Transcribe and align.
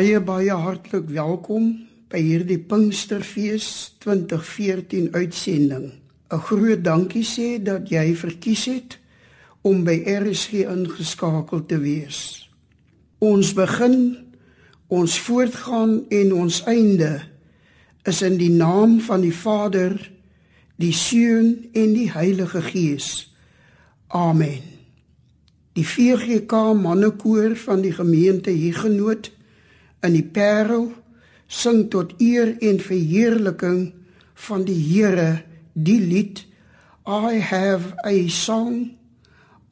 Baie 0.00 0.16
baie 0.24 0.54
hartlik 0.56 1.10
welkom 1.12 1.64
by 2.08 2.22
hierdie 2.24 2.56
Pinksterfees 2.56 3.64
2014 4.00 5.10
uitsending. 5.12 5.90
'n 6.32 6.40
Groot 6.46 6.80
dankie 6.80 7.20
sê 7.20 7.60
dat 7.60 7.90
jy 7.92 8.14
verkies 8.16 8.64
het 8.64 8.96
om 9.60 9.84
by 9.84 9.98
RSG 10.08 10.64
ingeskakel 10.64 11.66
te 11.68 11.76
wees. 11.82 12.48
Ons 13.18 13.52
begin, 13.52 14.24
ons 14.88 15.18
voortgaan 15.20 16.08
en 16.08 16.32
ons 16.32 16.62
einde 16.64 17.20
is 18.08 18.22
in 18.22 18.38
die 18.40 18.54
naam 18.56 19.00
van 19.04 19.20
die 19.20 19.36
Vader, 19.36 20.00
die 20.80 20.96
Seun 20.96 21.68
en 21.74 21.92
die 21.92 22.08
Heilige 22.08 22.62
Gees. 22.62 23.28
Amen. 24.08 24.64
Die 25.76 25.84
VGK 25.84 26.72
mannekoor 26.72 27.52
van 27.56 27.84
die 27.84 27.92
gemeente 27.92 28.50
Huguenot 28.50 29.30
in 30.02 30.12
die 30.12 30.24
Parel 30.24 30.92
sing 31.46 31.90
tot 31.90 32.14
eer 32.18 32.56
en 32.60 32.80
verheerliking 32.80 33.92
van 34.34 34.64
die 34.64 34.78
Here 34.78 35.42
die 35.74 36.00
lied 36.00 36.46
I 37.06 37.40
have 37.40 37.94
a 38.04 38.28
song 38.28 39.00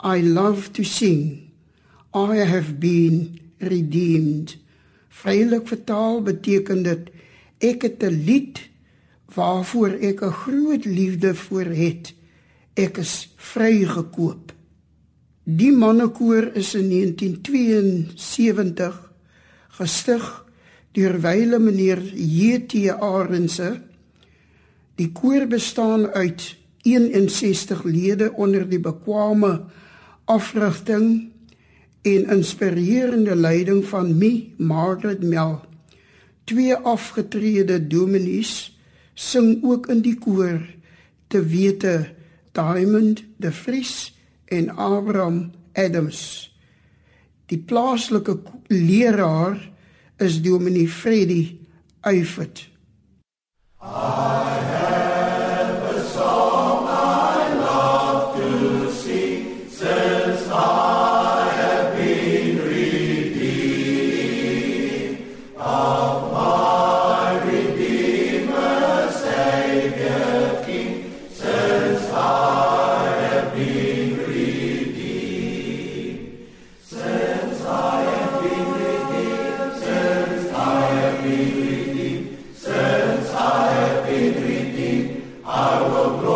I 0.00 0.20
love 0.20 0.72
to 0.74 0.84
sing. 0.84 1.50
I 2.14 2.36
have 2.36 2.78
been 2.78 3.40
redeemed. 3.58 4.56
Vrylik 5.08 5.66
vertaal 5.66 6.22
beteken 6.22 6.82
dit 6.86 7.10
ek 7.58 7.82
het 7.82 8.02
'n 8.02 8.24
lied 8.24 8.68
waarvoor 9.34 9.90
ek 9.98 10.22
'n 10.22 10.30
groot 10.30 10.84
liefde 10.84 11.34
voor 11.34 11.64
het. 11.64 12.14
Ek 12.74 12.96
is 12.96 13.34
vrygekoop. 13.36 14.52
Die 15.42 15.72
mannekoor 15.72 16.54
is 16.54 16.74
in 16.74 16.88
1972 16.88 19.07
gestig 19.78 20.24
deur 20.96 21.20
wyle 21.22 21.58
meneer 21.62 22.00
J.T. 22.14 22.90
Arendse. 22.98 23.76
Die 24.98 25.12
koor 25.14 25.46
bestaan 25.46 26.08
uit 26.10 26.56
61 26.82 27.84
lede 27.84 28.32
onder 28.34 28.66
die 28.68 28.80
bekwame 28.82 29.68
afrigting 30.26 31.30
en 32.02 32.26
inspirerende 32.38 33.36
leiding 33.36 33.84
van 33.86 34.16
my 34.18 34.52
Margaret 34.56 35.22
Mel. 35.22 35.60
Twee 36.44 36.74
afgetrede 36.74 37.78
dominees 37.86 38.78
sing 39.14 39.58
ook 39.62 39.88
in 39.92 40.02
die 40.02 40.16
koor 40.18 40.62
te 41.28 41.42
wete 41.44 42.14
Diamond 42.52 43.22
de 43.36 43.52
Vries 43.52 44.14
en 44.44 44.70
Abraham 44.70 45.50
Adams. 45.72 46.48
Die 47.48 47.58
plaaslike 47.58 48.34
leraar 48.68 49.56
is 50.20 50.42
Dominee 50.42 50.88
Freddy 50.88 51.60
Eifert. 52.04 52.66
I 85.58 85.82
Ons 85.82 86.27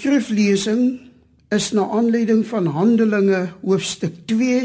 skriflesing 0.00 0.96
is 1.52 1.72
na 1.76 1.84
aanleiding 1.92 2.40
van 2.48 2.66
Handelinge 2.72 3.50
hoofstuk 3.60 4.14
2 4.30 4.60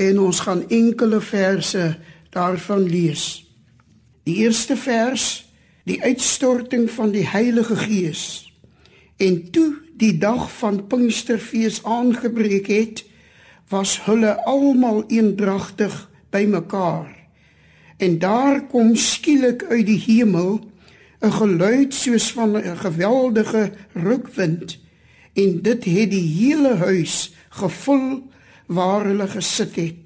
en 0.00 0.20
ons 0.24 0.40
gaan 0.46 0.62
enkele 0.72 1.20
verse 1.20 1.82
daarvan 2.32 2.86
lees. 2.88 3.24
Die 4.24 4.38
eerste 4.46 4.78
vers, 4.80 5.44
die 5.84 5.98
uitstorting 6.00 6.88
van 6.96 7.12
die 7.12 7.26
Heilige 7.28 7.76
Gees. 7.76 8.22
En 9.20 9.50
toe 9.52 9.74
die 10.00 10.14
dag 10.16 10.46
van 10.62 10.86
Pinksterfees 10.88 11.82
aangebreek 11.84 12.72
het, 12.72 13.04
was 13.68 13.98
hulle 14.06 14.38
almal 14.48 15.04
eendragtig 15.12 16.06
bymekaar. 16.32 17.12
En 18.00 18.16
daar 18.18 18.64
kom 18.72 18.94
skielik 18.96 19.66
uit 19.68 19.86
die 19.86 20.00
hemel 20.06 20.69
'n 21.20 21.32
geluid 21.32 21.94
soos 21.94 22.32
van 22.32 22.56
'n 22.56 22.76
geweldige 22.76 23.72
rukwind 23.92 24.78
en 25.32 25.62
dit 25.62 25.84
het 25.84 26.10
die 26.10 26.28
hele 26.40 26.74
huis 26.74 27.32
gevul 27.48 28.30
waar 28.66 29.04
hulle 29.04 29.28
gesit 29.28 29.74
het. 29.76 29.96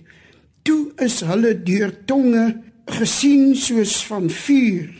Toe 0.62 0.92
is 0.96 1.20
hulle 1.20 1.62
deur 1.62 2.04
tonge 2.04 2.60
gesien 2.84 3.56
soos 3.56 4.06
van 4.06 4.30
vuur 4.30 4.90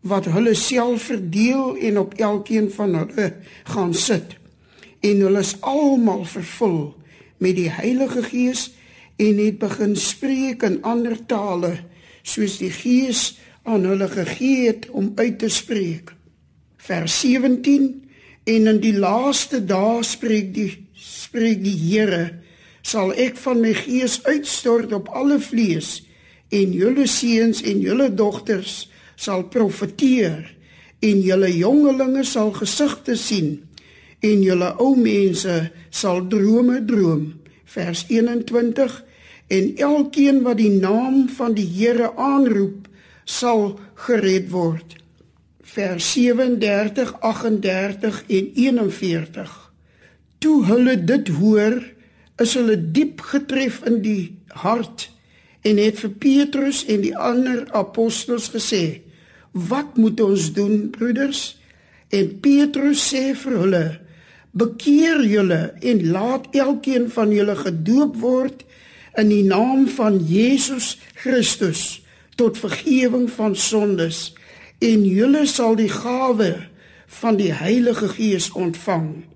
wat 0.00 0.24
hulle 0.24 0.54
self 0.54 1.02
verdeel 1.02 1.76
en 1.76 1.98
op 1.98 2.14
elkeen 2.14 2.70
van 2.72 2.94
hulle 2.94 3.34
gaan 3.64 3.94
sit. 3.94 4.36
En 5.00 5.20
hulle 5.20 5.38
is 5.38 5.56
almal 5.60 6.24
vervul 6.24 6.94
met 7.36 7.56
die 7.56 7.70
Heilige 7.70 8.22
Gees 8.22 8.70
en 9.16 9.38
het 9.38 9.58
begin 9.58 9.96
spreek 9.96 10.62
in 10.62 10.82
ander 10.82 11.16
tale 11.26 11.76
soos 12.22 12.58
die 12.60 12.72
Gees 12.72 13.38
aan 13.70 13.86
hulle 13.86 14.08
gegee 14.10 14.66
het 14.66 14.88
om 14.90 15.12
uit 15.14 15.38
te 15.38 15.48
spreek. 15.48 16.12
Vers 16.76 17.20
17 17.20 17.88
en 18.44 18.66
in 18.66 18.80
die 18.82 18.96
laaste 18.98 19.60
dae 19.64 20.02
spreek 20.06 20.54
die 20.54 20.70
spreek 21.00 21.62
die 21.62 21.76
Here 21.78 22.24
sal 22.82 23.12
ek 23.12 23.36
van 23.38 23.60
my 23.62 23.72
gees 23.76 24.18
uitstort 24.26 24.92
op 24.96 25.10
alle 25.14 25.38
vlees 25.42 26.00
en 26.50 26.72
julle 26.74 27.06
seuns 27.06 27.62
en 27.62 27.82
julle 27.84 28.08
dogters 28.16 28.88
sal 29.20 29.44
profeteer 29.52 30.48
en 31.04 31.20
julle 31.24 31.50
jongelinge 31.52 32.24
sal 32.26 32.50
gesigte 32.56 33.16
sien 33.20 33.52
en 34.24 34.42
julle 34.44 34.72
ou 34.82 34.94
mense 34.98 35.56
sal 36.02 36.24
drome 36.32 36.80
droom 36.88 37.28
vers 37.76 38.04
21 38.08 38.98
en 39.50 39.72
elkeen 39.76 40.42
wat 40.46 40.58
die 40.60 40.72
naam 40.72 41.28
van 41.36 41.54
die 41.56 41.68
Here 41.68 42.10
aanroep 42.16 42.89
sal 43.30 43.78
gered 44.06 44.50
word. 44.50 44.96
Vers 45.70 46.12
37 46.16 47.14
38 47.20 48.24
en 48.26 48.52
41 48.66 49.58
toe 50.40 50.64
hulle 50.64 50.96
dit 51.04 51.28
hoor 51.36 51.78
is 52.40 52.56
hulle 52.56 52.76
diep 52.96 53.20
getref 53.32 53.82
in 53.88 54.00
die 54.04 54.32
hart 54.62 55.10
en 55.68 55.76
het 55.76 56.00
vir 56.00 56.12
Petrus 56.22 56.82
en 56.88 57.02
die 57.04 57.16
ander 57.16 57.66
apostels 57.76 58.48
gesê: 58.54 59.02
"Wat 59.52 59.96
moet 60.00 60.20
ons 60.20 60.52
doen, 60.56 60.88
broeders?" 60.90 61.60
En 62.08 62.40
Petrus 62.40 63.02
sê 63.12 63.34
vir 63.36 63.58
hulle: 63.62 64.00
"Bekeer 64.52 65.20
julle 65.24 65.74
en 65.80 66.10
laat 66.10 66.48
elkeen 66.56 67.10
van 67.10 67.30
julle 67.30 67.56
gedoop 67.56 68.16
word 68.16 68.64
in 69.20 69.28
die 69.28 69.44
naam 69.44 69.86
van 69.88 70.16
Jesus 70.24 70.96
Christus 71.14 72.00
tot 72.40 72.58
vergifnis 72.58 73.36
van 73.36 73.56
sondes 73.56 74.20
en 74.80 75.04
julle 75.04 75.44
sal 75.46 75.76
die 75.76 75.92
gawe 75.92 76.54
van 77.20 77.36
die 77.36 77.52
Heilige 77.52 78.08
Gees 78.16 78.48
ontvang." 78.56 79.28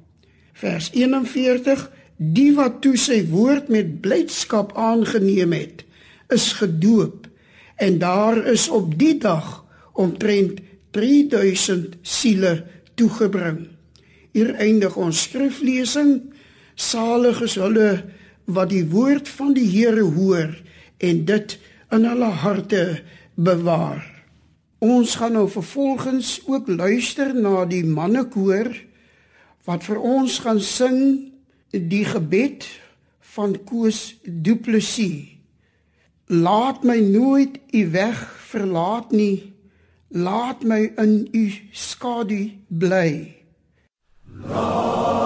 Vers 0.54 0.88
41 0.94 1.90
Die 2.16 2.52
wat 2.54 2.78
toe 2.84 2.94
sy 3.00 3.24
woord 3.26 3.68
met 3.74 3.96
blydskap 4.04 4.70
aangeneem 4.78 5.52
het, 5.52 5.82
is 6.30 6.52
gedoop 6.60 7.26
en 7.82 7.98
daar 7.98 8.38
is 8.46 8.68
op 8.70 8.92
die 8.98 9.16
dag 9.18 9.64
omtrent 9.98 10.60
3000 10.94 11.96
siele 12.02 12.62
toegebring. 12.94 13.66
Hier 14.34 14.54
eindig 14.62 14.94
ons 14.96 15.24
skriflesing. 15.26 16.20
Salig 16.74 17.42
is 17.42 17.56
hulle 17.58 18.04
wat 18.46 18.70
die 18.70 18.84
woord 18.86 19.28
van 19.28 19.54
die 19.58 19.66
Here 19.66 20.06
hoor 20.14 20.54
en 21.02 21.24
dit 21.26 21.58
in 21.90 22.04
hulle 22.08 22.30
harte 22.44 23.02
bewaar. 23.34 24.04
Ons 24.78 25.16
gaan 25.16 25.32
nou 25.32 25.48
vervolgens 25.48 26.40
ook 26.46 26.68
luister 26.68 27.34
na 27.34 27.64
die 27.64 27.84
mannekoor 27.84 28.72
wat 29.64 29.84
vir 29.86 30.00
ons 30.00 30.38
gaan 30.44 30.60
sing 30.60 30.98
die 31.72 32.04
gebed 32.04 32.66
van 33.34 33.56
Koos 33.64 34.14
Du 34.24 34.56
Plessis. 34.56 35.32
Laat 36.28 36.84
my 36.84 37.00
nooit 37.00 37.58
u 37.72 37.90
weg 37.90 38.20
verlaat 38.52 39.10
nie. 39.12 39.52
Laat 40.08 40.62
my 40.62 40.92
in 40.96 41.28
u 41.32 41.44
skadu 41.72 42.52
bly. 42.68 43.34
Laat 44.46 45.23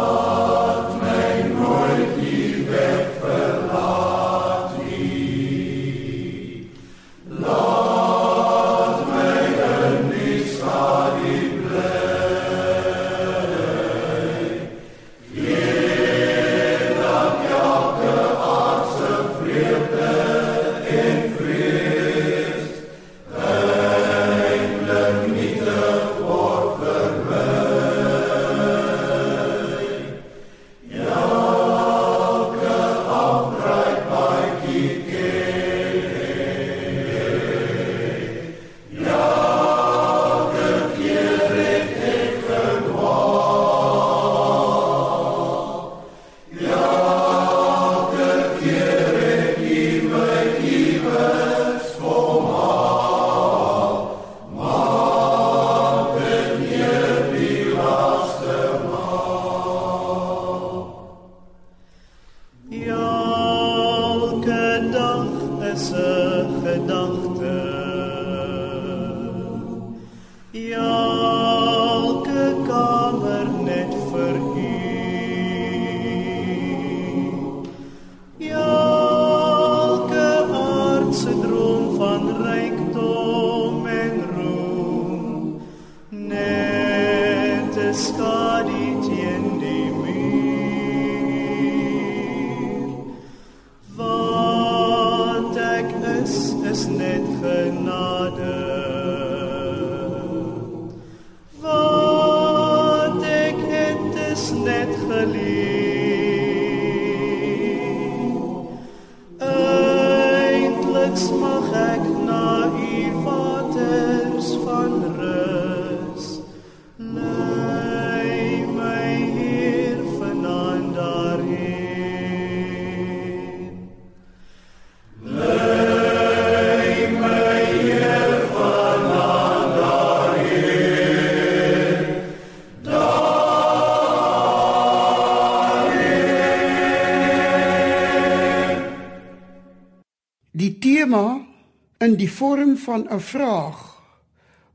die 142.19 142.31
vorm 142.31 142.77
van 142.77 143.07
'n 143.09 143.21
vraag 143.21 144.03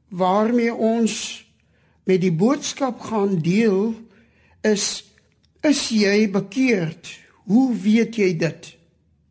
waarmee 0.10 0.74
ons 0.74 1.46
met 2.04 2.22
die 2.22 2.32
boodskap 2.32 3.00
gaan 3.00 3.42
deel 3.42 3.94
is 4.62 5.12
is 5.62 5.90
jy 5.90 6.30
bekeerd? 6.32 7.08
Hoe 7.48 7.76
weet 7.76 8.16
jy 8.16 8.38
dit? 8.38 8.78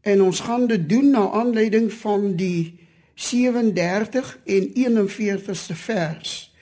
En 0.00 0.22
ons 0.22 0.40
gaan 0.40 0.66
dit 0.66 0.88
doen 0.88 1.10
na 1.10 1.30
aanleiding 1.30 1.92
van 1.92 2.36
die 2.36 2.78
37 3.14 4.38
en 4.44 4.70
41ste 4.74 5.76
vers. 5.76 6.54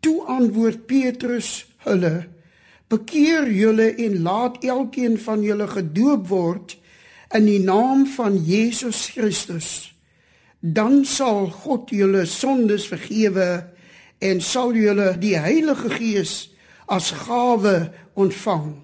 Toe 0.00 0.24
antwoord 0.24 0.86
Petrus 0.86 1.66
hulle: 1.76 2.28
Bekeer 2.88 3.50
julle 3.52 3.94
en 3.94 4.22
laat 4.22 4.64
elkeen 4.64 5.18
van 5.18 5.42
julle 5.42 5.68
gedoop 5.68 6.28
word 6.28 6.78
in 7.36 7.44
die 7.44 7.60
naam 7.60 8.06
van 8.16 8.40
Jesus 8.44 9.08
Christus. 9.14 9.94
Dan 10.60 11.04
sal 11.08 11.48
God 11.64 11.90
julle 11.90 12.26
sondes 12.28 12.86
vergewe 12.90 13.64
en 14.20 14.40
sal 14.44 14.74
julle 14.76 15.14
die 15.20 15.36
Heilige 15.40 15.88
Gees 15.96 16.34
as 16.90 17.10
gawe 17.24 17.90
ontvang. 18.14 18.74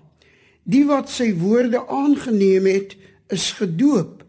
Die 0.64 0.84
wat 0.88 1.12
sy 1.12 1.30
woorde 1.36 1.82
aangeneem 1.86 2.66
het, 2.70 2.96
is 3.28 3.52
gedoop 3.58 4.22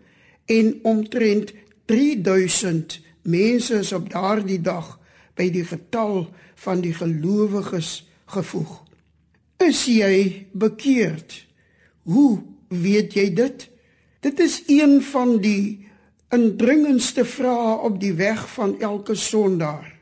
en 0.49 0.73
omtrent 0.83 1.53
3000 1.85 2.99
mense 3.27 3.79
is 3.79 3.93
op 3.93 4.09
daardie 4.11 4.59
dag 4.61 4.95
by 5.37 5.47
die 5.53 5.65
getal 5.67 6.27
van 6.63 6.81
die 6.81 6.93
gelowiges 6.97 8.01
gevoeg. 8.33 8.83
Is 9.63 9.85
jy 9.89 10.47
bekeerd? 10.51 11.33
Hoe 12.09 12.41
weet 12.69 13.15
jy 13.17 13.29
dit? 13.33 13.67
Dit 14.25 14.39
is 14.39 14.63
een 14.67 14.99
van 15.11 15.37
die 15.41 15.86
indringendste 16.33 17.23
vrae 17.25 17.77
op 17.87 17.99
die 18.01 18.13
weg 18.13 18.41
van 18.53 18.79
elke 18.79 19.15
sondaar. 19.15 19.93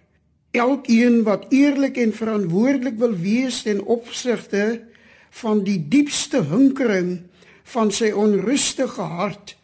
Elkeen 0.52 1.24
wat 1.24 1.46
eerlik 1.50 1.98
en 1.98 2.14
verantwoordelik 2.14 2.98
wil 2.98 3.14
wees 3.20 3.62
ten 3.62 3.84
opsigte 3.84 4.82
van 5.30 5.64
die 5.64 5.78
diepste 5.90 6.42
hinkering 6.50 7.20
van 7.64 7.92
sy 7.92 8.10
onrustige 8.16 9.02
hart, 9.02 9.56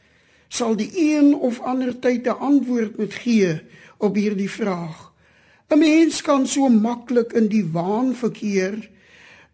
sal 0.52 0.76
die 0.76 0.92
een 0.94 1.34
of 1.36 1.62
ander 1.62 1.94
tyd 2.00 2.28
'n 2.28 2.38
antwoord 2.38 2.98
moet 2.98 3.14
gee 3.14 3.62
op 3.98 4.16
hierdie 4.16 4.50
vraag. 4.50 5.14
'n 5.70 5.80
Mens 5.80 6.22
kan 6.22 6.48
so 6.48 6.70
maklik 6.70 7.34
in 7.34 7.48
die 7.48 7.66
waan 7.66 8.16
verkeer 8.16 8.90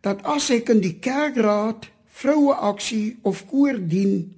dat 0.01 0.23
as 0.23 0.49
ek 0.49 0.69
in 0.69 0.79
die 0.79 0.97
kerkraad, 0.99 1.87
vroue 2.07 2.53
aksie 2.53 3.17
of 3.21 3.45
koor 3.45 3.77
dien, 3.77 4.33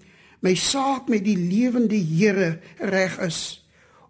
my 0.46 0.56
saak 0.56 1.10
met 1.12 1.26
die 1.28 1.38
lewende 1.38 1.98
Here 2.00 2.60
reg 2.78 3.18
is. 3.24 3.60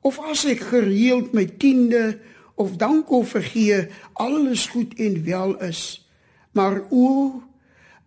Of 0.05 0.19
as 0.29 0.45
ek 0.49 0.61
gereeld 0.71 1.33
my 1.35 1.45
tiende 1.59 2.19
of 2.59 2.75
dankoffer 2.79 3.43
gee 3.43 3.87
alles 4.19 4.67
goed 4.73 4.93
en 4.99 5.23
wel 5.25 5.55
is. 5.65 6.05
Maar 6.51 6.83
o 6.89 7.41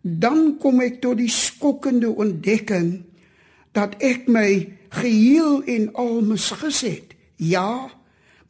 dan 0.03 0.57
kom 0.59 0.83
ek 0.83 1.01
tot 1.03 1.21
die 1.21 1.31
skokkende 1.31 2.11
ontdekking 2.11 3.05
dat 3.77 3.95
ek 4.03 4.27
my 4.27 4.67
geheel 4.93 5.63
en 5.65 5.91
al 5.97 6.21
misgis 6.27 6.83
het. 6.87 7.15
Ja 7.37 7.91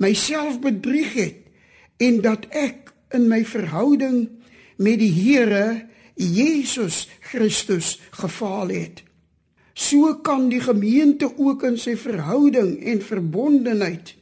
myself 0.02 0.58
bedrieg 0.60 1.12
het 1.14 1.38
en 2.02 2.20
dat 2.24 2.48
ek 2.50 2.90
in 3.14 3.28
my 3.30 3.44
verhouding 3.46 4.26
met 4.82 4.98
die 4.98 5.12
Here 5.12 5.86
Jesus 6.18 7.06
Christus 7.30 8.00
gefaal 8.10 8.72
het 8.74 9.04
So 9.74 10.14
kan 10.14 10.48
die 10.48 10.60
gemeente 10.60 11.30
ook 11.36 11.62
in 11.62 11.78
sy 11.78 11.96
verhouding 11.96 12.76
en 12.84 13.02
verbondenheid 13.02 14.14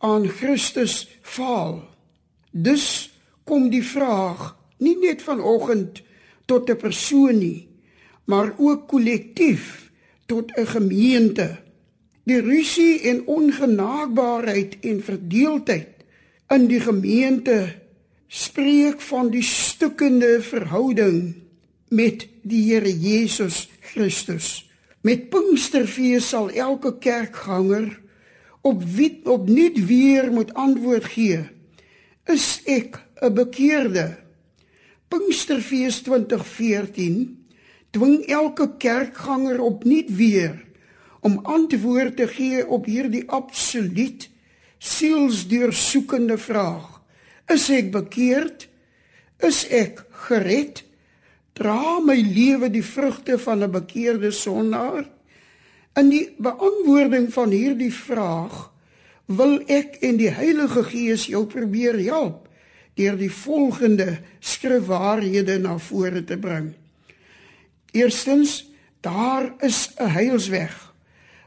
aan 0.00 0.28
Christus 0.28 1.08
faal. 1.22 1.82
Dus 2.50 3.10
kom 3.44 3.68
die 3.70 3.84
vraag 3.84 4.56
nie 4.80 4.96
net 4.96 5.22
vanoggend 5.22 6.02
tot 6.46 6.70
'n 6.70 6.76
persoon 6.76 7.38
nie, 7.38 7.68
maar 8.24 8.54
ook 8.58 8.88
kollektief 8.88 9.90
tot 10.26 10.52
'n 10.56 10.66
gemeente. 10.66 11.58
Die 12.24 12.40
rusie 12.40 13.00
en 13.00 13.26
ongenaakbaarheid 13.26 14.76
en 14.80 15.02
verdeeldheid 15.02 15.88
in 16.48 16.66
die 16.66 16.80
gemeente 16.80 17.74
spreek 18.28 19.00
van 19.00 19.30
die 19.30 19.42
stukkende 19.42 20.42
verhouding 20.42 21.34
met 21.88 22.28
die 22.42 22.72
Here 22.72 22.98
Jesus 22.98 23.68
Christus. 23.80 24.69
Met 25.00 25.30
Pinksterfees 25.32 26.28
sal 26.28 26.50
elke 26.52 26.98
kerkganger 27.00 27.88
op 28.60 28.82
wie 28.84 29.20
opnuut 29.24 29.78
weer 29.88 30.28
moet 30.32 30.52
antwoord 30.54 31.06
gee. 31.14 31.40
Is 32.28 32.60
ek 32.68 33.00
'n 33.24 33.32
bekeerde? 33.34 34.18
Pinksterfees 35.08 36.02
2014 36.02 37.46
dwing 37.90 38.26
elke 38.26 38.76
kerkganger 38.76 39.60
opnuut 39.60 40.16
weer 40.16 40.64
om 41.20 41.40
antwoord 41.42 42.16
te 42.16 42.28
gee 42.28 42.66
op 42.66 42.84
hierdie 42.84 43.24
absoluut 43.28 44.28
sielsdeursoekende 44.78 46.38
vraag. 46.38 47.00
Is 47.46 47.68
ek 47.68 47.90
bekeerd? 47.92 48.68
Is 49.38 49.64
ek 49.68 50.04
gered? 50.28 50.84
Dra 51.52 51.98
my 52.00 52.16
lewe 52.16 52.70
die 52.70 52.84
vrugte 52.84 53.38
van 53.38 53.62
'n 53.62 53.70
bekeerde 53.70 54.30
sondaar? 54.30 55.04
In 55.94 56.08
die 56.08 56.34
beantwoording 56.38 57.32
van 57.32 57.50
hierdie 57.50 57.92
vraag 57.92 58.70
wil 59.26 59.60
ek 59.66 59.96
en 60.00 60.16
die 60.16 60.30
Heilige 60.30 60.84
Gees 60.84 61.26
jou 61.26 61.46
probeer 61.46 61.98
help 61.98 62.48
deur 62.94 63.16
die 63.16 63.30
volgende 63.32 64.18
skrifwaarhede 64.40 65.58
na 65.58 65.78
vore 65.78 66.24
te 66.24 66.36
bring. 66.38 66.74
Eerstens, 67.92 68.70
daar 69.00 69.54
is 69.58 69.90
'n 69.96 70.08
heilsweg. 70.08 70.94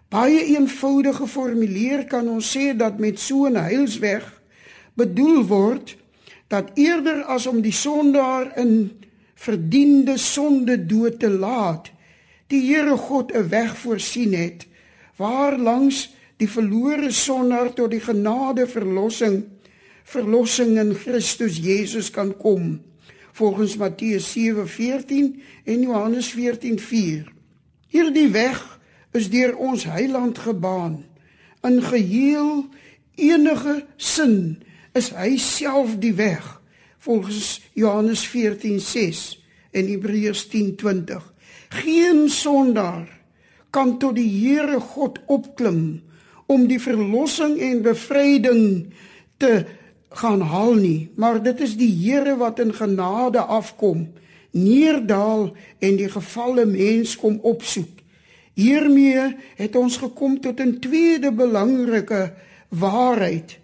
Baie 0.09 0.43
eenvoudig 0.55 1.15
geformuleer 1.15 2.05
kan 2.05 2.27
ons 2.29 2.57
sê 2.57 2.75
dat 2.77 2.99
met 2.99 3.19
so 3.19 3.45
'n 3.45 3.55
heilsweg 3.55 4.41
bedoel 4.93 5.45
word 5.45 5.97
dat 6.47 6.71
eerder 6.73 7.23
as 7.23 7.47
om 7.47 7.61
die 7.61 7.73
sondaar 7.73 8.57
in 8.57 8.91
verdiende 9.43 10.17
sonde 10.17 10.77
dood 10.85 11.19
te 11.19 11.29
laat, 11.29 11.91
die 12.47 12.61
Here 12.63 12.97
God 12.97 13.33
'n 13.33 13.49
weg 13.49 13.77
voorsien 13.77 14.33
het 14.33 14.67
waar 15.17 15.57
langs 15.57 16.13
die 16.37 16.49
verlore 16.49 17.11
sondaar 17.11 17.73
tot 17.73 17.91
die 17.91 18.01
genade 18.01 18.67
verlossing 18.67 19.43
verlossing 20.03 20.77
in 20.79 20.93
Christus 20.93 21.57
Jesus 21.57 22.09
kan 22.11 22.37
kom 22.37 22.81
volgens 23.31 23.77
Matteus 23.77 24.31
7:14 24.31 25.41
en 25.63 25.81
Johannes 25.81 26.33
14:4 26.33 27.31
hierdie 27.87 28.29
weg 28.29 28.79
is 29.11 29.29
deur 29.29 29.55
ons 29.57 29.83
heiland 29.85 30.37
gebaan. 30.37 31.05
In 31.61 31.81
geheel 31.81 32.65
enige 33.15 33.85
sin 33.97 34.63
is 34.93 35.11
hy 35.13 35.37
self 35.37 35.97
die 36.01 36.13
weg 36.17 36.52
volgens 37.03 37.61
Johannes 37.73 38.27
14:6 38.27 39.43
en 39.71 39.87
Hebreërs 39.87 40.47
10:20. 40.47 41.33
Geen 41.69 42.29
sondaar 42.29 43.19
kan 43.69 43.97
tot 43.97 44.15
die 44.15 44.29
Here 44.29 44.79
God 44.79 45.19
opklim 45.25 46.03
om 46.45 46.67
die 46.67 46.79
verlossing 46.79 47.59
en 47.59 47.81
bevryding 47.81 48.93
te 49.37 49.65
gaan 50.09 50.41
haal 50.41 50.73
nie, 50.73 51.09
maar 51.15 51.43
dit 51.43 51.59
is 51.59 51.75
die 51.77 51.91
Here 51.91 52.37
wat 52.37 52.59
in 52.59 52.73
genade 52.73 53.41
afkom, 53.41 54.07
neerdaal 54.51 55.51
en 55.79 55.95
die 55.99 56.09
gefalle 56.09 56.65
mens 56.65 57.17
kom 57.19 57.39
opsoek. 57.41 57.99
Hiermee 58.53 59.33
het 59.57 59.75
ons 59.75 59.97
gekom 59.97 60.39
tot 60.39 60.59
'n 60.59 60.79
tweede 60.79 61.31
belangrike 61.31 62.33
waarheid. 62.69 63.59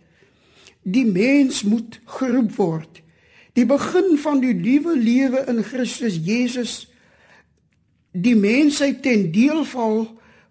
Die 0.81 1.05
mens 1.05 1.63
moet 1.63 1.99
geroep 2.05 2.55
word. 2.55 3.01
Die 3.53 3.65
begin 3.65 4.17
van 4.21 4.41
die 4.43 4.53
nuwe 4.53 4.97
lewe 4.97 5.43
in 5.47 5.63
Christus 5.63 6.19
Jesus 6.23 6.87
die 8.11 8.35
mensheid 8.35 9.01
ten 9.05 9.31
deel 9.31 9.63
val 9.65 10.07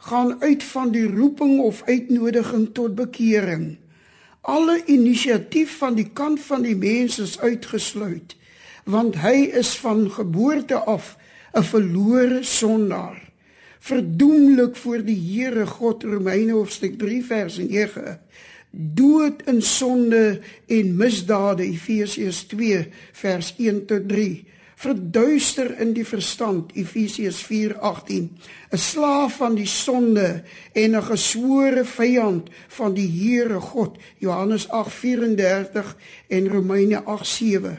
gaan 0.08 0.36
uit 0.42 0.62
van 0.62 0.92
die 0.94 1.06
roeping 1.06 1.58
of 1.60 1.82
uitnodiging 1.86 2.68
tot 2.74 2.94
bekering. 2.94 3.78
Alle 4.40 4.78
inisiatief 4.86 5.78
van 5.78 5.94
die 5.98 6.10
kant 6.12 6.40
van 6.40 6.62
die 6.62 6.76
mens 6.76 7.18
is 7.18 7.38
uitgesluit 7.40 8.36
want 8.88 9.18
hy 9.20 9.50
is 9.60 9.74
van 9.82 10.06
geboorte 10.10 10.78
af 10.88 11.16
'n 11.52 11.62
verlore 11.62 12.42
sondaar 12.42 13.20
verdoemlik 13.78 14.76
voor 14.76 15.04
die 15.04 15.16
Here 15.16 15.66
God 15.66 16.02
Romeine 16.02 16.52
hoofstuk 16.52 16.98
3 16.98 17.24
vers 17.24 17.58
9 17.58 18.20
dood 18.70 19.42
in 19.46 19.62
sonde 19.62 20.40
en 20.66 20.96
misdade 20.96 21.62
Efesiërs 21.62 22.44
2 22.52 22.86
vers 23.12 23.54
1 23.56 23.86
tot 23.86 24.08
3 24.08 24.46
verduister 24.78 25.72
in 25.82 25.90
die 25.96 26.06
verstand 26.06 26.70
Efesiërs 26.78 27.40
4:18 27.48 28.28
'n 28.70 28.78
slaaf 28.78 29.36
van 29.36 29.54
die 29.54 29.66
sonde 29.66 30.42
en 30.72 30.96
'n 30.96 31.02
geswore 31.02 31.84
vyand 31.84 32.50
van 32.68 32.94
die 32.94 33.08
Here 33.08 33.60
God 33.60 33.98
Johannes 34.18 34.68
8:34 34.68 35.96
en 36.28 36.48
Romeine 36.48 37.02
8:7 37.04 37.78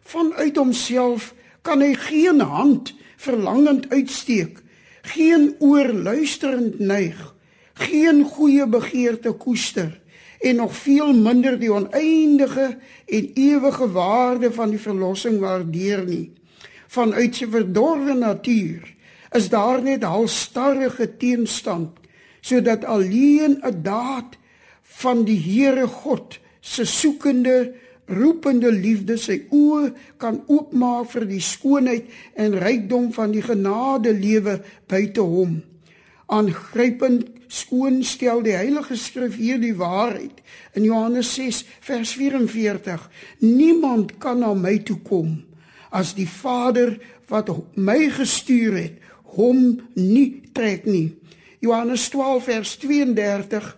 vanuit 0.00 0.56
homself 0.56 1.34
kan 1.62 1.80
hy 1.80 1.94
geen 1.94 2.40
hand 2.40 2.94
verlangend 3.16 3.90
uitsteek 3.90 4.62
geen 5.02 5.54
oor 5.58 5.92
luisterend 5.92 6.78
neig 6.78 7.34
geen 7.74 8.24
goeie 8.24 8.66
begeerte 8.66 9.32
koester 9.32 10.00
en 10.40 10.56
nog 10.56 10.76
veel 10.76 11.12
minder 11.14 11.58
die 11.58 11.72
oneindige 11.72 12.76
en 13.06 13.30
ewige 13.34 13.90
waarde 13.90 14.52
van 14.52 14.70
die 14.70 14.80
verlossing 14.80 15.40
waardeer 15.40 16.04
nie. 16.06 16.32
Vanuit 16.86 17.34
sy 17.36 17.48
verdorde 17.50 18.14
natuur 18.14 18.94
is 19.36 19.48
daar 19.52 19.82
net 19.82 20.06
halstarrige 20.06 21.16
teenstand 21.16 21.96
sodat 22.40 22.84
alleen 22.84 23.58
'n 23.60 23.82
daad 23.82 24.38
van 24.82 25.24
die 25.24 25.38
Here 25.38 25.86
God 25.86 26.38
se 26.60 26.84
soekende 26.84 27.74
roepende 28.06 28.72
liefde 28.72 29.18
sy 29.20 29.42
oë 29.52 29.92
kan 30.16 30.40
oopmaak 30.46 31.10
vir 31.12 31.26
die 31.28 31.42
skoonheid 31.44 32.08
en 32.34 32.56
rykdom 32.56 33.12
van 33.12 33.30
die 33.30 33.42
genade 33.42 34.12
lewe 34.16 34.60
buite 34.88 35.20
hom. 35.20 35.60
Aangrypend 36.28 37.24
skoon 37.48 38.02
stel 38.04 38.42
die 38.44 38.56
Heilige 38.56 38.96
Skrif 39.00 39.38
hier 39.40 39.56
die 39.60 39.74
waarheid 39.78 40.42
in 40.76 40.84
Johannes 40.84 41.30
6 41.34 41.64
vers 41.80 42.12
44. 42.12 43.08
Niemand 43.40 44.18
kan 44.20 44.42
na 44.44 44.52
my 44.54 44.76
toe 44.84 44.98
kom 45.00 45.38
as 45.88 46.12
die 46.18 46.28
Vader 46.28 46.98
wat 47.32 47.48
my 47.80 48.10
gestuur 48.12 48.76
het 48.76 49.00
hom 49.38 49.80
nie 49.96 50.50
trek 50.52 50.84
nie. 50.84 51.16
Johannes 51.64 52.08
12 52.12 52.44
vers 52.44 52.76
32 52.84 53.72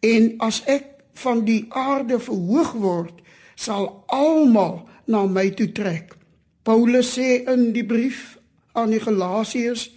en 0.00 0.32
as 0.40 0.62
ek 0.64 0.88
van 1.20 1.44
die 1.44 1.66
aarde 1.68 2.16
verhoog 2.20 2.72
word 2.80 3.20
sal 3.54 4.04
almal 4.08 4.86
na 5.04 5.26
my 5.28 5.50
toe 5.52 5.68
trek. 5.76 6.16
Paulus 6.64 7.12
sê 7.18 7.42
in 7.52 7.70
die 7.76 7.84
brief 7.84 8.38
aan 8.72 8.94
die 8.94 9.02
Galasiërs 9.02 9.90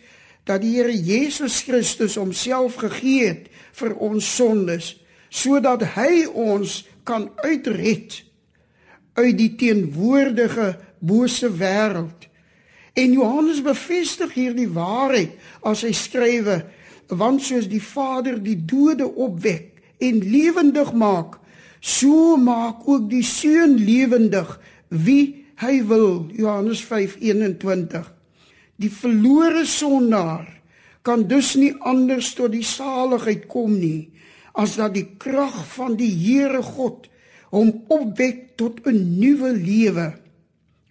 dat 0.46 0.62
die 0.62 0.76
Here 0.78 0.94
Jesus 0.94 1.64
Christus 1.66 2.18
homself 2.20 2.78
gegee 2.82 3.32
het 3.32 3.50
vir 3.76 3.96
ons 3.98 4.28
sondes 4.38 4.94
sodat 5.36 5.84
hy 5.98 6.26
ons 6.32 6.84
kan 7.04 7.28
uitred 7.44 8.22
uit 9.16 9.36
die 9.36 9.52
teenwoordige 9.60 10.76
bose 11.04 11.50
wêreld. 11.60 12.28
En 12.96 13.12
Johannes 13.12 13.60
bevestig 13.64 14.32
hierdie 14.38 14.70
waarheid 14.72 15.36
as 15.68 15.84
hy 15.84 15.92
skrywe 15.96 16.62
want 17.12 17.44
soos 17.46 17.68
die 17.70 17.84
Vader 17.84 18.40
die 18.42 18.58
dode 18.66 19.06
opwek 19.06 19.76
en 20.02 20.24
lewendig 20.24 20.94
maak, 20.98 21.38
so 21.80 22.36
maak 22.42 22.88
ook 22.90 23.10
die 23.12 23.24
Seun 23.24 23.76
lewendig 23.78 24.56
wie 24.90 25.46
hy 25.62 25.84
wil. 25.86 26.26
Johannes 26.34 26.82
5:21. 26.88 28.15
Die 28.76 28.92
verlore 28.92 29.66
sondaar 29.66 30.50
kan 31.06 31.28
dus 31.28 31.54
nie 31.56 31.74
anders 31.80 32.34
tot 32.36 32.52
die 32.52 32.66
saligheid 32.66 33.48
kom 33.48 33.78
nie 33.80 34.12
as 34.56 34.78
dat 34.80 34.96
die 34.96 35.08
krag 35.20 35.56
van 35.76 35.98
die 36.00 36.12
Here 36.12 36.62
God 36.64 37.10
hom 37.52 37.72
opwek 37.92 38.56
tot 38.60 38.80
'n 38.88 39.20
nuwe 39.20 39.52
lewe. 39.52 40.14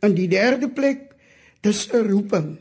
In 0.01 0.15
die 0.15 0.29
derde 0.29 0.69
plek, 0.69 1.17
dis 1.61 1.89
'n 1.93 2.09
roeping. 2.09 2.59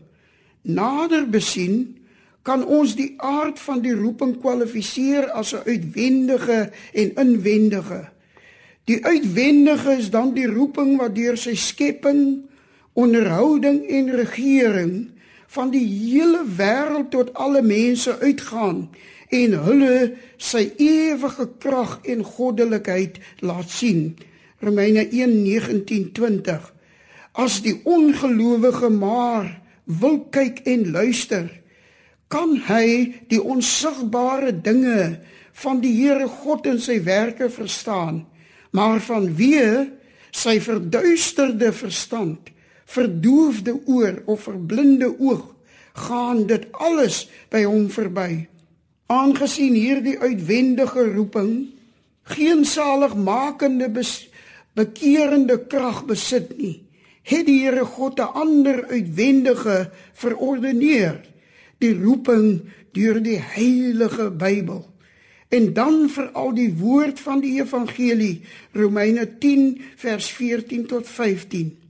Nader 0.62 1.28
besien 1.30 1.98
kan 2.44 2.66
ons 2.66 2.96
die 2.96 3.14
aard 3.18 3.60
van 3.60 3.82
die 3.82 3.96
roeping 3.96 4.40
kwalifiseer 4.40 5.32
as 5.32 5.54
'n 5.54 5.64
uitwendige 5.68 6.72
en 6.94 7.16
inwendige. 7.16 8.10
Die 8.84 9.06
uitwendige 9.06 9.92
is 9.92 10.10
dan 10.10 10.34
die 10.34 10.48
roeping 10.48 10.98
wat 10.98 11.16
deur 11.16 11.38
sy 11.38 11.56
skepping, 11.56 12.44
onderhouding 12.94 13.88
en 13.88 14.10
regering 14.12 15.13
van 15.54 15.70
die 15.74 15.86
hele 15.86 16.42
wêreld 16.58 17.12
tot 17.14 17.34
alle 17.38 17.62
mense 17.62 18.16
uitgaan 18.20 18.88
en 19.34 19.56
hulle 19.66 19.98
sy 20.42 20.64
ewige 20.82 21.48
krag 21.62 22.00
en 22.10 22.24
goddelikheid 22.26 23.20
laat 23.46 23.70
sien. 23.70 24.14
Romeine 24.64 25.06
1:19-20. 25.10 26.72
As 27.34 27.62
die 27.66 27.76
ongelowige 27.84 28.90
maar 28.90 29.62
wil 29.84 30.20
kyk 30.30 30.62
en 30.70 30.92
luister, 30.92 31.50
kan 32.28 32.56
hy 32.68 33.14
die 33.30 33.42
onsigbare 33.42 34.54
dinge 34.62 35.20
van 35.54 35.82
die 35.82 35.94
Here 36.02 36.28
God 36.28 36.66
en 36.70 36.80
sy 36.82 36.98
werke 37.06 37.50
verstaan, 37.50 38.24
maar 38.72 39.02
van 39.06 39.28
wie 39.38 39.62
sy 40.34 40.58
verduisterde 40.62 41.70
verstand 41.74 42.54
verdoofde 42.86 43.80
oor 43.86 44.22
of 44.26 44.44
verblinde 44.48 45.20
oog 45.20 45.54
gaan 45.94 46.46
dit 46.50 46.66
alles 46.72 47.28
by 47.54 47.64
hom 47.64 47.90
verby. 47.94 48.48
Aangesien 49.14 49.76
hierdie 49.78 50.18
uitwendige 50.20 51.06
roeping 51.14 51.74
geen 52.34 52.64
saligmakende 52.66 53.92
bekeerende 54.74 55.60
krag 55.68 56.06
besit 56.10 56.56
nie, 56.58 56.82
het 57.24 57.46
die 57.46 57.62
Here 57.62 57.86
God 57.86 58.20
'n 58.20 58.34
ander 58.34 58.86
uitwendige 58.90 59.92
verordeneer, 60.14 61.22
die 61.78 61.94
roeping 61.94 62.62
deur 62.94 63.22
die 63.22 63.40
heilige 63.40 64.32
Bybel. 64.32 64.90
En 65.50 65.74
dan 65.74 66.10
vir 66.10 66.32
al 66.34 66.54
die 66.54 66.74
woord 66.74 67.20
van 67.20 67.40
die 67.40 67.62
evangelie 67.62 68.42
Romeine 68.72 69.38
10 69.38 69.82
vers 69.96 70.32
14 70.32 70.86
tot 70.86 71.08
15 71.08 71.83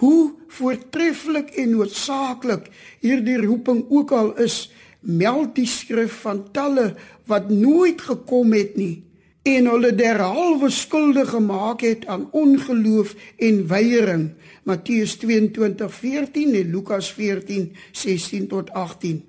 hoe 0.00 0.32
voortreffelik 0.48 1.50
en 1.60 1.70
noodsaaklik 1.76 2.68
hierdie 3.00 3.38
roeping 3.42 3.84
ook 3.88 4.12
al 4.12 4.36
is, 4.40 4.72
meld 5.00 5.54
die 5.54 5.66
skrif 5.66 6.22
van 6.24 6.44
talle 6.52 6.92
wat 7.26 7.50
nooit 7.50 8.00
gekom 8.00 8.52
het 8.52 8.76
nie 8.76 9.02
en 9.42 9.66
hulle 9.66 9.90
derhalwe 9.98 10.70
skuldig 10.70 11.32
gemaak 11.34 11.82
het 11.82 12.06
aan 12.06 12.28
ongeloof 12.30 13.14
en 13.36 13.66
weiering. 13.66 14.30
Matteus 14.62 15.16
22:14 15.18 16.54
en 16.54 16.70
Lukas 16.70 17.10
14:16 17.12 18.46
tot 18.48 18.70
18. 18.70 19.24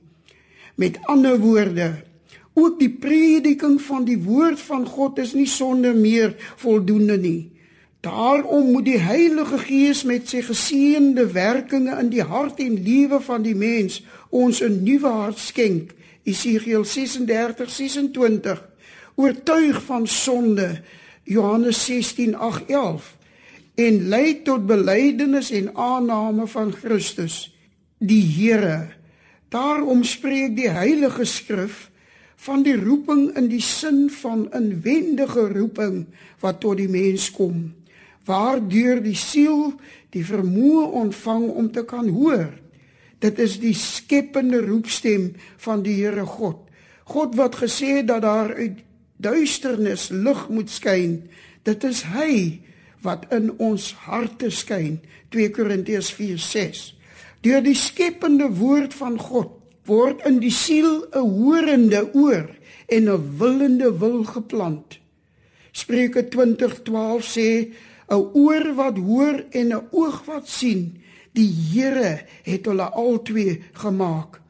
Met 0.76 1.00
ander 1.02 1.40
woorde, 1.40 2.04
ook 2.54 2.80
die 2.80 2.90
prediking 2.90 3.82
van 3.82 4.06
die 4.06 4.20
woord 4.22 4.60
van 4.60 4.86
God 4.86 5.18
is 5.18 5.34
nie 5.34 5.48
sonder 5.48 5.96
meer 5.96 6.36
voldoende 6.56 7.18
nie. 7.18 7.52
Daarom 8.04 8.72
moet 8.72 8.86
die 8.86 9.00
Heilige 9.00 9.58
Gees 9.58 10.02
met 10.04 10.28
sy 10.28 10.42
geseënde 10.44 11.24
werkinge 11.32 11.94
in 12.02 12.10
die 12.12 12.26
hart 12.28 12.58
en 12.60 12.74
lewe 12.84 13.22
van 13.24 13.46
die 13.46 13.56
mens 13.56 14.02
ons 14.28 14.60
'n 14.60 14.82
nuwe 14.84 15.08
hart 15.08 15.38
skenk. 15.40 15.94
Esegiel 16.28 16.84
36:26 16.84 18.60
oortuig 19.16 19.84
van 19.84 20.08
sonde 20.08 20.82
Johannes 21.24 21.86
16:8-11 21.86 23.16
en 23.76 24.08
lei 24.08 24.42
tot 24.44 24.66
belydenis 24.68 25.52
en 25.52 25.76
aanname 25.76 26.48
van 26.48 26.74
Christus 26.74 27.56
die 27.98 28.26
Here. 28.36 28.88
Daarom 29.50 30.04
spreek 30.04 30.56
die 30.56 30.70
Heilige 30.70 31.26
Skrif 31.26 31.90
van 32.36 32.64
die 32.64 32.76
roeping 32.76 33.32
in 33.38 33.48
die 33.48 33.62
sin 33.62 34.10
van 34.10 34.50
'n 34.52 34.82
wendige 34.82 35.48
roeping 35.48 36.06
wat 36.40 36.60
tot 36.60 36.78
die 36.78 36.90
mens 36.90 37.32
kom 37.32 37.74
waardeur 38.26 39.02
die 39.04 39.18
siel 39.18 39.74
die 40.14 40.24
vermoë 40.26 40.86
ontvang 41.04 41.48
om 41.50 41.72
te 41.72 41.84
kan 41.86 42.10
hoor. 42.14 42.52
Dit 43.24 43.40
is 43.40 43.58
die 43.60 43.76
skepende 43.78 44.62
roepstem 44.62 45.32
van 45.64 45.84
die 45.84 45.96
Here 46.02 46.26
God. 46.28 46.60
God 47.10 47.36
wat 47.40 47.58
gesê 47.62 48.00
het 48.00 48.08
dat 48.08 48.24
daar 48.24 48.54
uit 48.56 48.84
duisternis 49.24 50.10
lig 50.12 50.48
moet 50.50 50.70
skyn. 50.72 51.24
Dit 51.64 51.84
is 51.88 52.04
hy 52.12 52.60
wat 53.04 53.26
in 53.36 53.52
ons 53.60 53.92
harte 54.08 54.52
skyn. 54.52 55.00
2 55.32 55.52
Korintiërs 55.56 56.12
4:6. 56.16 56.94
Deur 57.44 57.64
die 57.64 57.76
skepende 57.76 58.48
woord 58.60 58.94
van 58.94 59.20
God 59.20 59.60
word 59.88 60.24
in 60.28 60.40
die 60.40 60.52
siel 60.52 61.08
'n 61.12 61.28
horende 61.40 62.08
oor 62.14 62.48
en 62.88 63.10
'n 63.10 63.38
willende 63.40 63.98
wil 64.00 64.24
geplant. 64.24 65.00
Spreuke 65.72 66.24
20:12 66.30 67.24
sê 67.24 67.74
'n 68.10 68.24
oor 68.34 68.74
wat 68.76 68.98
hoor 68.98 69.46
en 69.52 69.68
'n 69.74 69.88
oog 69.92 70.26
wat 70.26 70.48
sien. 70.48 71.02
Die 71.34 71.50
Here 71.50 72.26
het 72.44 72.66
hulle 72.66 72.90
albei 72.90 73.64
gemaak. 73.74 74.42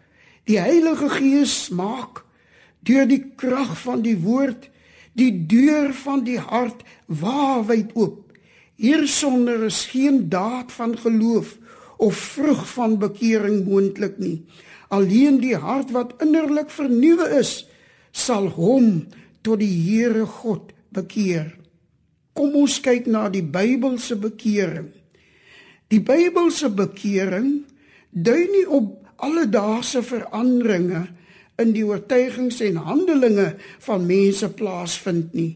Die 0.43 0.59
Heilige 0.59 1.09
Gees 1.09 1.69
maak 1.69 2.23
deur 2.83 3.07
die 3.07 3.31
krag 3.35 3.79
van 3.81 4.01
die 4.01 4.17
woord 4.17 4.69
die 5.13 5.45
deur 5.47 5.93
van 5.93 6.23
die 6.25 6.39
hart 6.39 6.83
waawyd 7.05 7.93
oop. 7.93 8.33
Hiersonder 8.75 9.63
is 9.69 9.85
geen 9.93 10.27
daad 10.29 10.71
van 10.73 10.97
geloof 10.97 11.57
of 11.97 12.15
vrug 12.15 12.65
van 12.73 12.97
bekering 12.99 13.63
moontlik 13.67 14.17
nie. 14.17 14.41
Alleen 14.89 15.39
die 15.41 15.55
hart 15.55 15.93
wat 15.93 16.17
innerlik 16.21 16.69
vernuwe 16.73 17.29
is, 17.39 17.63
sal 18.11 18.49
hom 18.57 19.05
tot 19.41 19.61
die 19.61 19.73
Here 19.85 20.25
God 20.25 20.73
bekeer. 20.93 21.53
Kom 22.33 22.55
ons 22.57 22.79
kyk 22.81 23.07
na 23.09 23.27
die 23.29 23.45
Bybelse 23.45 24.17
bekering. 24.17 24.89
Die 25.93 26.01
Bybelse 26.01 26.71
bekering 26.73 27.63
dui 28.09 28.47
nie 28.49 28.65
op 28.65 29.03
alledaagse 29.23 30.01
veranderinge 30.05 31.05
in 31.61 31.73
die 31.75 31.85
oortuigings 31.85 32.59
en 32.65 32.81
handelinge 32.81 33.53
van 33.85 34.07
mense 34.09 34.49
plaasvind 34.57 35.35
nie. 35.37 35.53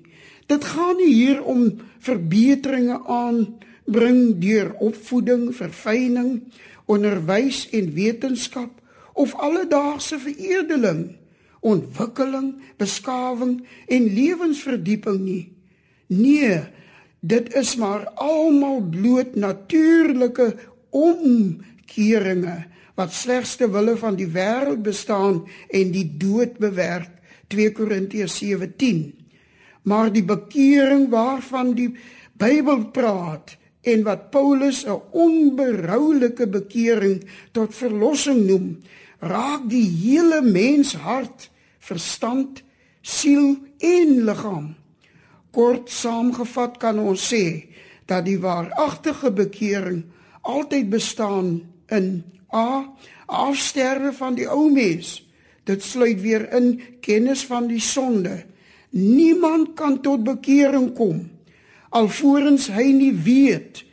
Dit 0.47 0.63
gaan 0.63 0.95
nie 1.01 1.11
hier 1.11 1.41
om 1.43 1.65
verbeteringe 1.99 3.01
aan 3.09 3.41
bring 3.87 4.37
deur 4.39 4.73
opvoeding, 4.83 5.49
verfyning, 5.55 6.43
onderwys 6.87 7.65
en 7.75 7.91
wetenskap 7.95 8.71
of 9.17 9.33
alledaagse 9.41 10.19
veredeling, 10.21 11.17
ontwikkeling, 11.65 12.53
beskawing 12.77 13.59
en 13.87 14.09
lewensverdieping 14.13 15.19
nie. 15.25 15.45
Nee, 16.07 16.63
dit 17.19 17.53
is 17.53 17.75
maar 17.75 18.07
almal 18.15 18.81
bloot 18.81 19.35
natuurlike 19.35 20.55
omkeringe 20.89 22.65
wat 22.97 23.13
slegs 23.13 23.55
te 23.55 23.67
wille 23.69 23.97
van 23.97 24.15
die 24.17 24.29
wêreld 24.33 24.81
bestaan 24.85 25.43
en 25.69 25.91
die 25.93 26.07
dood 26.17 26.57
bewerk 26.61 27.11
2 27.53 27.71
Korintiërs 27.77 28.39
17 28.41 29.03
maar 29.87 30.11
die 30.11 30.23
bekering 30.23 31.07
waarvan 31.09 31.73
die 31.77 31.91
Bybel 32.37 32.89
praat 32.93 33.55
en 33.87 34.03
wat 34.03 34.29
Paulus 34.31 34.85
'n 34.85 35.01
onberoulike 35.11 36.47
bekering 36.47 37.23
tot 37.51 37.75
verlossing 37.75 38.45
noem 38.47 38.77
raak 39.19 39.69
die 39.69 39.87
hele 40.03 40.41
mens 40.41 40.93
hart 40.95 41.49
verstand 41.79 42.63
siel 43.01 43.57
en 43.79 44.23
liggaam 44.25 44.75
kort 45.57 45.89
saamgevat 45.89 46.77
kan 46.81 46.99
ons 47.01 47.23
sê 47.33 47.45
dat 48.05 48.27
die 48.27 48.37
waaragtige 48.39 49.33
bekering 49.33 50.03
altyd 50.45 50.91
bestaan 50.93 51.47
in 51.89 52.21
A 52.53 52.85
afsterwe 53.27 54.13
van 54.15 54.37
die 54.37 54.45
ou 54.47 54.69
mens. 54.71 55.17
Dit 55.67 55.83
sluit 55.83 56.21
weer 56.21 56.45
in 56.55 56.77
kennis 57.03 57.41
van 57.49 57.67
die 57.67 57.81
sonde. 57.83 58.45
Niemand 58.95 59.73
kan 59.75 59.97
tot 60.01 60.23
bekering 60.23 60.93
kom 60.95 61.25
alvorens 61.95 62.67
hy 62.73 62.89
nie 62.95 63.13
weet 63.13 63.83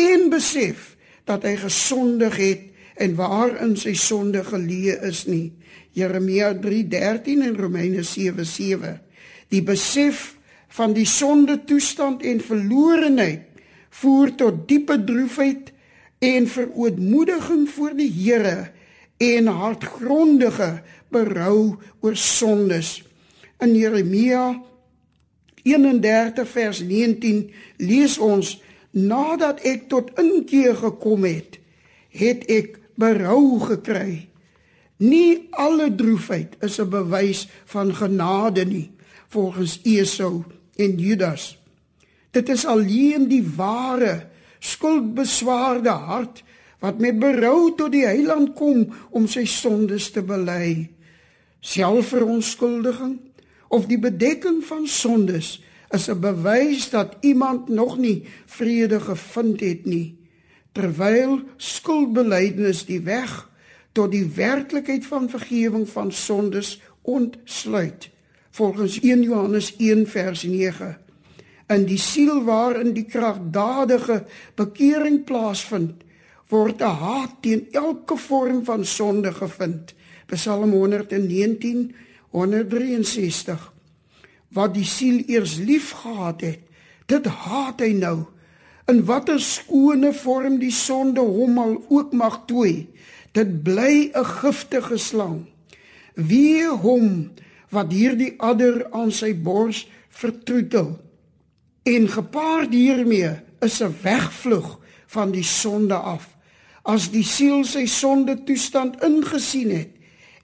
en 0.00 0.28
besef 0.32 0.94
dat 1.28 1.44
hy 1.46 1.54
gesondig 1.60 2.38
het 2.40 2.64
en 3.00 3.14
waarin 3.18 3.74
sy 3.78 3.94
sonde 3.98 4.42
geleë 4.46 5.00
is 5.08 5.24
nie. 5.26 5.52
Jeremia 5.94 6.52
3:13 6.58 7.42
en 7.42 7.56
Romeine 7.56 8.02
7:7. 8.02 8.98
Die 9.50 9.62
besef 9.62 10.33
van 10.74 10.94
die 10.94 11.06
sonde 11.06 11.60
toestand 11.64 12.22
en 12.26 12.40
verlorenheid 12.42 13.46
voer 13.94 14.32
tot 14.34 14.64
diepe 14.68 14.96
droefheid 15.06 15.70
en 16.18 16.48
verootmoediging 16.50 17.68
voor 17.70 17.92
die 17.94 18.10
Here 18.10 18.70
en 19.22 19.46
hartgrondige 19.46 20.82
berou 21.14 21.76
oor 22.02 22.16
sondes. 22.18 23.04
In 23.62 23.76
Jeremia 23.78 24.48
31 25.62 26.48
vers 26.50 26.80
19 26.82 27.44
lees 27.78 28.18
ons 28.18 28.56
nadat 28.90 29.62
ek 29.62 29.86
tot 29.92 30.10
inkeer 30.18 30.74
gekom 30.82 31.22
het, 31.28 31.60
het 32.10 32.42
ek 32.50 32.80
berou 32.98 33.60
gekry. 33.62 34.26
Nie 34.98 35.46
alle 35.54 35.88
droefheid 35.94 36.58
is 36.62 36.80
'n 36.80 36.90
bewys 36.90 37.46
van 37.64 37.94
genade 37.94 38.64
nie, 38.66 38.90
volgens 39.28 39.80
Esau 39.82 40.42
en 40.76 40.96
Judas. 40.98 41.54
Dit 42.30 42.48
is 42.48 42.66
alleen 42.66 43.28
die 43.28 43.44
ware 43.56 44.26
skuldbeswaarde 44.58 45.90
hart 45.90 46.42
wat 46.82 46.98
met 46.98 47.18
berou 47.18 47.74
tot 47.76 47.92
die 47.92 48.04
heiland 48.04 48.52
kom 48.58 48.88
om 49.10 49.28
sy 49.30 49.44
sondes 49.48 50.10
te 50.12 50.22
bely. 50.24 50.90
Selfverontskuldiging 51.64 53.20
of 53.72 53.86
die 53.88 53.98
bedekking 53.98 54.60
van 54.66 54.86
sondes 54.86 55.60
is 55.94 56.08
'n 56.10 56.20
bewys 56.20 56.90
dat 56.90 57.16
iemand 57.20 57.68
nog 57.68 57.98
nie 57.98 58.26
vrede 58.46 59.00
gevind 59.00 59.60
het 59.60 59.84
nie. 59.84 60.18
Terwyl 60.72 61.40
skuldbelydenis 61.56 62.84
die 62.84 63.00
weg 63.00 63.50
tot 63.92 64.10
die 64.10 64.26
werklikheid 64.26 65.06
van 65.06 65.30
vergifnis 65.30 65.90
van 65.90 66.12
sondes 66.12 66.80
ontsluit. 67.02 68.10
Volgens 68.54 69.00
1 69.00 69.22
Johannes 69.22 69.76
1 69.76 70.06
vers 70.06 70.42
9 70.42 70.98
in 71.74 71.86
die 71.88 71.98
siel 71.98 72.44
waarin 72.46 72.92
die 72.94 73.06
kragdadige 73.08 74.20
bekering 74.54 75.24
plaasvind, 75.26 76.04
word 76.52 76.78
'n 76.78 76.98
haat 77.00 77.32
teen 77.42 77.66
elke 77.72 78.16
vorm 78.16 78.64
van 78.64 78.84
sonde 78.84 79.32
gevind. 79.32 79.94
Psalm 80.26 80.70
119 80.70 81.94
163 82.30 83.72
Wat 84.48 84.74
die 84.74 84.86
siel 84.86 85.22
eers 85.26 85.56
liefgehad 85.58 86.40
het, 86.40 86.60
dit 87.06 87.26
haat 87.26 87.80
hy 87.80 87.92
nou. 87.92 88.26
In 88.86 89.04
watter 89.04 89.40
skone 89.40 90.12
vorm 90.12 90.58
die 90.58 90.70
sonde 90.70 91.20
hom 91.20 91.58
al 91.58 91.84
ook 91.88 92.12
mag 92.12 92.44
tooi, 92.46 92.86
dit 93.32 93.62
bly 93.62 94.12
'n 94.14 94.24
giftige 94.24 94.96
slang. 94.96 95.46
Wie 96.14 96.68
hom 96.68 97.34
wat 97.74 97.92
hierdie 97.92 98.34
adder 98.38 98.86
aan 98.94 99.12
sy 99.12 99.32
bors 99.34 99.84
vertroetel 100.14 100.94
en 101.84 102.08
gepaard 102.08 102.72
hiermee 102.72 103.34
is 103.60 103.82
'n 103.82 103.94
wegvlug 104.02 104.78
van 105.06 105.30
die 105.30 105.44
sonde 105.44 105.94
af. 105.94 106.28
As 106.82 107.10
die 107.10 107.24
siel 107.24 107.64
sy 107.64 107.86
sonde 107.86 108.36
toestand 108.44 109.02
ingesien 109.04 109.70
het 109.70 109.92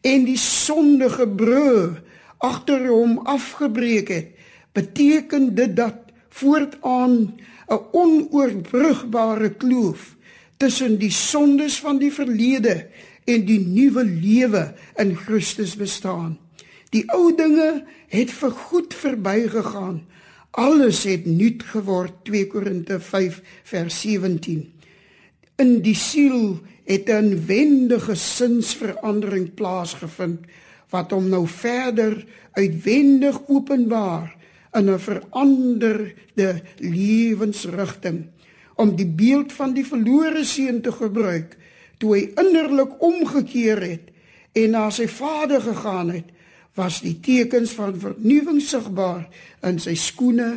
en 0.01 0.25
die 0.25 0.38
sondige 0.38 1.27
brû 1.29 1.97
agter 2.38 2.87
hom 2.88 3.19
afgebreek 3.19 4.09
het, 4.09 4.29
beteken 4.73 5.55
dit 5.55 5.77
dat 5.77 5.97
voortaan 6.29 7.37
'n 7.69 7.81
onoorbrugbare 7.93 9.51
kloof 9.55 10.16
tussen 10.57 10.99
die 10.99 11.11
sondes 11.11 11.81
van 11.81 11.99
die 11.99 12.12
verlede 12.12 12.88
en 13.25 13.45
die 13.45 13.61
nuwe 13.61 14.05
lewe 14.05 14.75
in 14.97 15.16
Christus 15.16 15.77
bestaan. 15.77 16.38
Die 16.90 17.05
ou 17.14 17.35
dinge 17.37 17.85
het 18.09 18.31
vir 18.31 18.50
goed 18.50 18.94
verbygegaan. 18.94 20.03
Alles 20.50 21.05
het 21.07 21.26
nuut 21.26 21.62
geword 21.62 22.24
2 22.24 22.46
Korinte 22.46 23.00
5 23.00 23.42
vers 23.62 24.00
17 24.00 24.81
in 25.61 25.81
die 25.85 25.96
siel 25.96 26.59
het 26.88 27.09
'n 27.09 27.44
wendige 27.46 28.14
sinsverandering 28.14 29.55
plaasgevind 29.55 30.40
wat 30.90 31.11
hom 31.11 31.29
nou 31.29 31.46
verder 31.46 32.24
uitwendig 32.53 33.40
openbaar 33.46 34.37
in 34.72 34.90
'n 34.90 34.98
veranderde 34.98 36.62
lewensrigting. 36.76 38.26
Om 38.74 38.96
die 38.96 39.07
beeld 39.07 39.53
van 39.53 39.72
die 39.72 39.87
verlore 39.87 40.44
seun 40.44 40.81
te 40.81 40.92
gebruik 40.92 41.57
toe 41.98 42.16
hy 42.16 42.33
innerlik 42.35 43.03
omgekeer 43.03 43.83
het 43.83 44.07
en 44.53 44.70
na 44.70 44.90
sy 44.90 45.07
vader 45.07 45.61
gegaan 45.61 46.11
het 46.11 46.29
was 46.81 47.03
die 47.05 47.19
tekens 47.21 47.75
van 47.77 47.99
vernuwing 48.01 48.62
sigbaar 48.64 49.27
in 49.66 49.81
sy 49.83 49.95
skoene, 49.99 50.55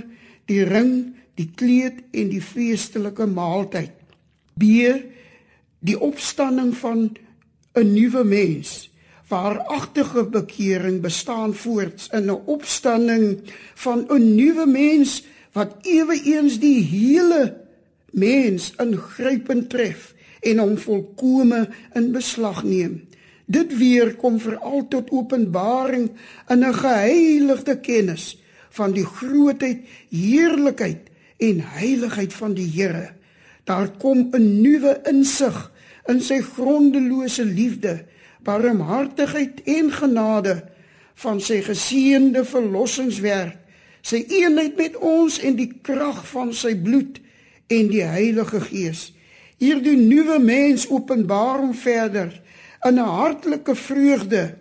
die 0.48 0.64
ring, 0.64 1.14
die 1.36 1.50
kleed 1.56 2.00
en 2.16 2.32
die 2.32 2.42
feestelike 2.44 3.28
maaltyd. 3.28 3.92
B 4.56 4.70
die 5.84 6.00
opstanding 6.00 6.72
van 6.80 7.12
'n 7.76 7.94
nuwe 7.94 8.24
mens. 8.24 8.90
Waaragtige 9.28 10.24
bekering 10.24 11.02
bestaan 11.02 11.54
voorts 11.54 12.08
in 12.12 12.30
'n 12.30 12.42
opstanding 12.46 13.40
van 13.74 14.06
'n 14.10 14.36
nuwe 14.36 14.66
mens 14.66 15.24
wat 15.52 15.76
eweens 15.82 16.60
die 16.60 16.82
hele 16.84 17.62
mens 18.12 18.74
ingrypend 18.78 19.70
tref 19.70 20.14
en 20.40 20.58
hom 20.58 20.78
volkome 20.78 21.70
in 21.94 22.12
beslag 22.12 22.64
neem. 22.64 23.08
Dit 23.54 23.76
weer 23.78 24.16
kom 24.18 24.40
veral 24.42 24.88
tot 24.90 25.12
openbaring 25.14 26.10
in 26.50 26.66
'n 26.66 26.74
geheiligde 26.74 27.80
kennis 27.80 28.42
van 28.70 28.92
die 28.92 29.06
grootheid, 29.06 29.86
heerlikheid 30.10 31.10
en 31.38 31.60
heiligheid 31.62 32.34
van 32.34 32.54
die 32.54 32.70
Here. 32.76 33.14
Daar 33.64 33.90
kom 33.98 34.30
'n 34.32 34.62
nuwe 34.62 35.02
insig 35.04 35.72
in 36.08 36.22
sy 36.22 36.42
grondelose 36.42 37.46
liefde, 37.46 38.06
barmhartigheid 38.44 39.62
en 39.64 39.92
genade 39.92 40.64
van 41.14 41.42
sy 41.42 41.62
geseënde 41.62 42.46
verlossingswerk, 42.46 43.58
sy 44.02 44.26
eenheid 44.28 44.76
met 44.78 44.98
ons 44.98 45.40
en 45.40 45.56
die 45.56 45.72
krag 45.82 46.28
van 46.28 46.54
sy 46.54 46.76
bloed 46.76 47.22
en 47.68 47.88
die 47.88 48.04
Heilige 48.04 48.62
Gees. 48.62 49.14
Hierdie 49.58 49.98
nuwe 49.98 50.40
mens 50.40 50.90
openbaar 50.90 51.60
hom 51.60 51.74
verder 51.74 52.43
in 52.84 53.00
'n 53.00 53.08
hartlike 53.20 53.76
vreugde 53.76 54.58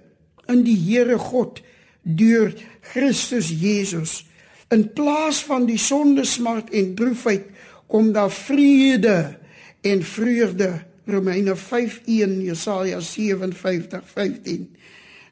in 0.47 0.63
die 0.63 0.77
Here 0.77 1.19
God 1.19 1.61
deur 2.03 2.55
Christus 2.81 3.51
Jesus. 3.51 4.27
In 4.71 4.93
plaas 4.93 5.43
van 5.45 5.67
die 5.67 5.79
sonde 5.79 6.25
smart 6.25 6.71
en 6.71 6.95
droefheid 6.95 7.45
kom 7.87 8.13
daar 8.13 8.31
vrede 8.31 9.39
en 9.81 10.03
vreugde. 10.03 10.83
Romeine 11.05 11.57
5:1 11.57 12.43
Jesaja 12.43 13.01
57:15. 13.01 14.77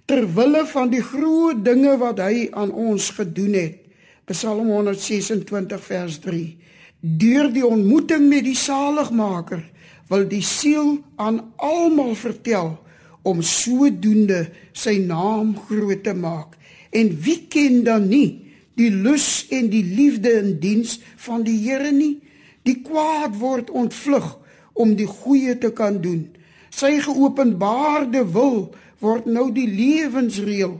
Ter 0.05 0.35
wille 0.35 0.67
van 0.67 0.91
die 0.91 1.03
groot 1.03 1.65
dinge 1.65 1.97
wat 1.99 2.19
hy 2.19 2.49
aan 2.51 2.73
ons 2.73 3.11
gedoen 3.11 3.53
het, 3.53 3.77
Psalm 4.25 4.67
126 4.67 5.85
vers 5.85 6.19
3. 6.19 6.59
Deur 7.01 7.53
die 7.53 7.67
ontmoeting 7.67 8.29
met 8.29 8.45
die 8.45 8.57
Saligmaker 8.57 9.63
wil 10.11 10.27
die 10.29 10.45
siel 10.45 10.99
aan 11.17 11.41
almal 11.57 12.17
vertel 12.19 12.75
om 13.23 13.43
sodoende 13.45 14.47
sy 14.73 14.97
naam 15.05 15.55
groot 15.69 16.03
te 16.05 16.15
maak. 16.17 16.57
En 16.91 17.13
wie 17.23 17.47
ken 17.53 17.85
dan 17.87 18.09
nie 18.11 18.51
die 18.81 18.91
lus 18.91 19.47
en 19.53 19.69
die 19.71 19.85
liefde 19.85 20.33
in 20.41 20.55
diens 20.63 20.99
van 21.21 21.45
die 21.47 21.59
Here 21.63 21.93
nie? 21.93 22.19
Die 22.67 22.81
kwaad 22.83 23.37
word 23.39 23.71
ontvlug 23.71 24.33
om 24.81 24.95
die 24.97 25.09
goeie 25.09 25.57
te 25.61 25.71
kan 25.77 26.01
doen. 26.03 26.27
Sy 26.71 26.97
geopenbaarde 27.05 28.25
wil 28.35 28.71
word 29.05 29.27
nou 29.29 29.51
die 29.55 29.69
lewensreël. 29.69 30.79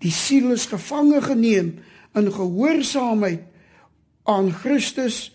Die 0.00 0.12
siel 0.14 0.52
is 0.54 0.68
gevange 0.70 1.20
geneem 1.24 1.74
in 2.16 2.30
gehoorsaamheid 2.32 3.44
aan 4.30 4.50
Christus 4.52 5.30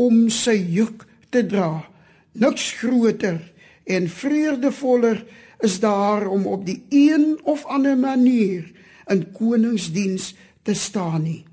om 0.00 0.28
sy 0.32 0.56
juk 0.74 1.06
te 1.30 1.44
dra. 1.46 1.89
Niks 2.32 2.72
groter 2.72 3.52
en 3.84 4.08
vreugdevoller 4.08 5.24
is 5.58 5.80
daar 5.80 6.26
om 6.26 6.46
op 6.46 6.66
die 6.66 6.84
een 6.88 7.40
of 7.42 7.64
ander 7.64 7.98
manier 7.98 8.70
in 9.06 9.32
koningsdiens 9.32 10.34
te 10.62 10.74
staan 10.74 11.22
nie. 11.22 11.44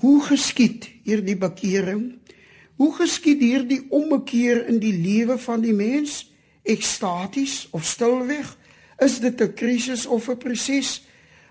Hoe 0.00 0.22
geskied 0.22 0.88
hierdie 1.02 1.36
bekering? 1.36 2.18
Hoe 2.78 2.94
geskied 2.94 3.40
hierdie 3.42 3.82
ommekeer 3.90 4.66
in 4.66 4.78
die 4.78 4.94
lewe 4.94 5.38
van 5.38 5.60
die 5.60 5.74
mens? 5.74 6.30
Ekstaties 6.62 7.68
of 7.70 7.84
stilweg? 7.84 8.56
Is 8.98 9.20
dit 9.20 9.40
'n 9.40 9.52
krisis 9.54 10.06
of 10.06 10.28
'n 10.28 10.36
proses? 10.36 11.04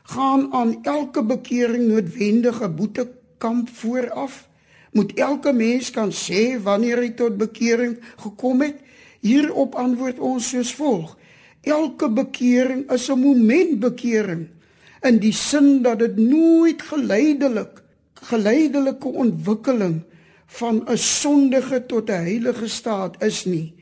Gaan 0.04 0.54
aan 0.54 0.84
elke 0.84 1.24
bekering 1.24 1.88
noodwendige 1.88 2.70
boetekamp 2.70 3.70
vooraf? 3.70 4.48
Moet 4.92 5.14
elke 5.14 5.54
mens 5.54 5.92
kan 5.92 6.12
sê 6.12 6.58
wanneer 6.64 6.98
hy 6.98 7.10
tot 7.10 7.38
bekering 7.38 7.98
gekom 8.18 8.62
het? 8.62 8.78
Hierop 9.20 9.76
antwoord 9.76 10.20
ons 10.20 10.50
soos 10.50 10.74
volg: 10.78 11.18
Elke 11.62 12.10
bekering 12.10 12.92
is 12.92 13.10
'n 13.10 13.20
momentbekering 13.20 14.48
in 15.04 15.20
die 15.20 15.34
sin 15.34 15.82
dat 15.82 16.00
dit 16.00 16.18
nooit 16.18 16.82
geleidelik 16.82 17.84
geleidelike 18.18 19.08
ontwikkeling 19.08 20.02
van 20.48 20.84
'n 20.86 20.98
sondige 20.98 21.86
tot 21.86 22.10
'n 22.10 22.24
heilige 22.24 22.68
staat 22.68 23.24
is 23.24 23.46
nie. 23.46 23.74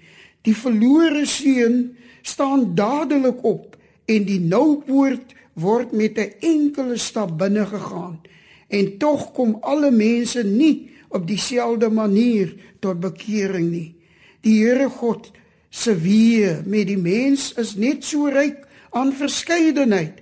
Die 0.42 0.56
verlore 0.56 1.26
seun 1.26 1.98
staan 2.22 2.76
dadelik 2.76 3.44
op 3.44 3.78
en 4.06 4.24
die 4.24 4.40
noupoort 4.40 5.34
word 5.54 5.92
met 5.92 6.18
'n 6.18 6.34
enkele 6.40 6.98
stap 6.98 7.38
binne 7.38 7.66
gegaan. 7.66 8.22
En 8.68 8.98
tog 8.98 9.32
kom 9.32 9.58
alle 9.62 9.92
mense 9.92 10.44
nie 10.44 10.90
op 11.16 11.28
dieselfde 11.28 11.90
manier 11.90 12.54
tot 12.84 13.00
bekering 13.00 13.70
nie. 13.72 13.96
Die 14.44 14.60
Here 14.60 14.90
God 14.92 15.32
se 15.72 15.96
weë 15.96 16.62
met 16.68 16.90
die 16.92 17.00
mens 17.00 17.54
is 17.60 17.76
net 17.80 18.04
so 18.08 18.28
ryk 18.32 18.64
aan 18.96 19.16
verskeidenheid 19.16 20.22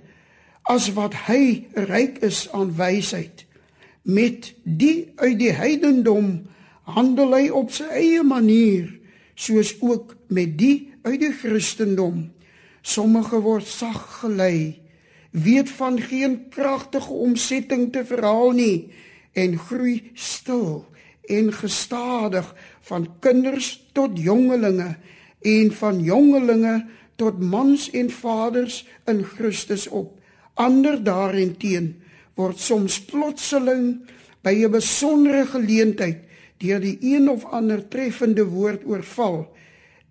as 0.70 0.88
wat 0.96 1.16
hy 1.26 1.66
ryk 1.90 2.22
is 2.24 2.46
aan 2.56 2.72
wysheid. 2.78 3.44
Met 4.02 4.52
die 4.64 5.12
uit 5.20 5.38
die 5.40 5.52
heidendom 5.52 6.46
handel 6.88 7.34
hy 7.36 7.48
op 7.52 7.72
sy 7.72 7.88
eie 7.96 8.24
manier, 8.26 8.88
soos 9.34 9.74
ook 9.80 10.14
met 10.32 10.56
die 10.60 10.92
uit 11.04 11.20
die 11.20 11.32
Christendom. 11.32 12.30
Sommige 12.84 13.40
word 13.44 13.68
sag 13.68 14.00
gelei, 14.20 14.80
weet 15.32 15.70
van 15.76 15.98
geen 16.00 16.36
kragtige 16.52 17.12
omsetting 17.12 17.90
te 17.92 18.04
verhaal 18.06 18.52
nie 18.56 18.76
en 19.34 19.58
groei 19.58 20.10
stil 20.14 20.84
en 21.30 21.52
gestadig 21.52 22.54
van 22.88 23.08
kinders 23.20 23.86
tot 23.92 24.18
jongelinge 24.18 24.96
en 25.44 25.72
van 25.72 26.00
jongelinge 26.02 26.76
tot 27.20 27.40
mans 27.40 27.90
en 27.90 28.10
vaders 28.10 28.82
in 29.06 29.24
Christus 29.24 29.86
op. 29.88 30.18
Ander 30.54 31.00
daarenteen 31.02 31.94
word 32.38 32.58
soms 32.58 33.00
plotseling 33.06 34.02
by 34.42 34.54
'n 34.64 34.70
besondere 34.70 35.46
geleentheid 35.46 36.18
deur 36.58 36.80
die 36.80 36.98
een 37.00 37.28
of 37.28 37.44
ander 37.44 37.88
treffende 37.88 38.44
woord 38.44 38.84
oorval 38.86 39.54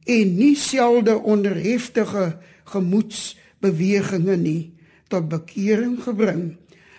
en 0.06 0.36
nie 0.36 0.56
selde 0.56 1.16
onder 1.16 1.56
heftige 1.56 2.38
gemoedsbewegings 2.64 4.38
nie 4.38 4.74
tot 5.08 5.30
bekering 5.30 6.02
gebring. 6.04 6.58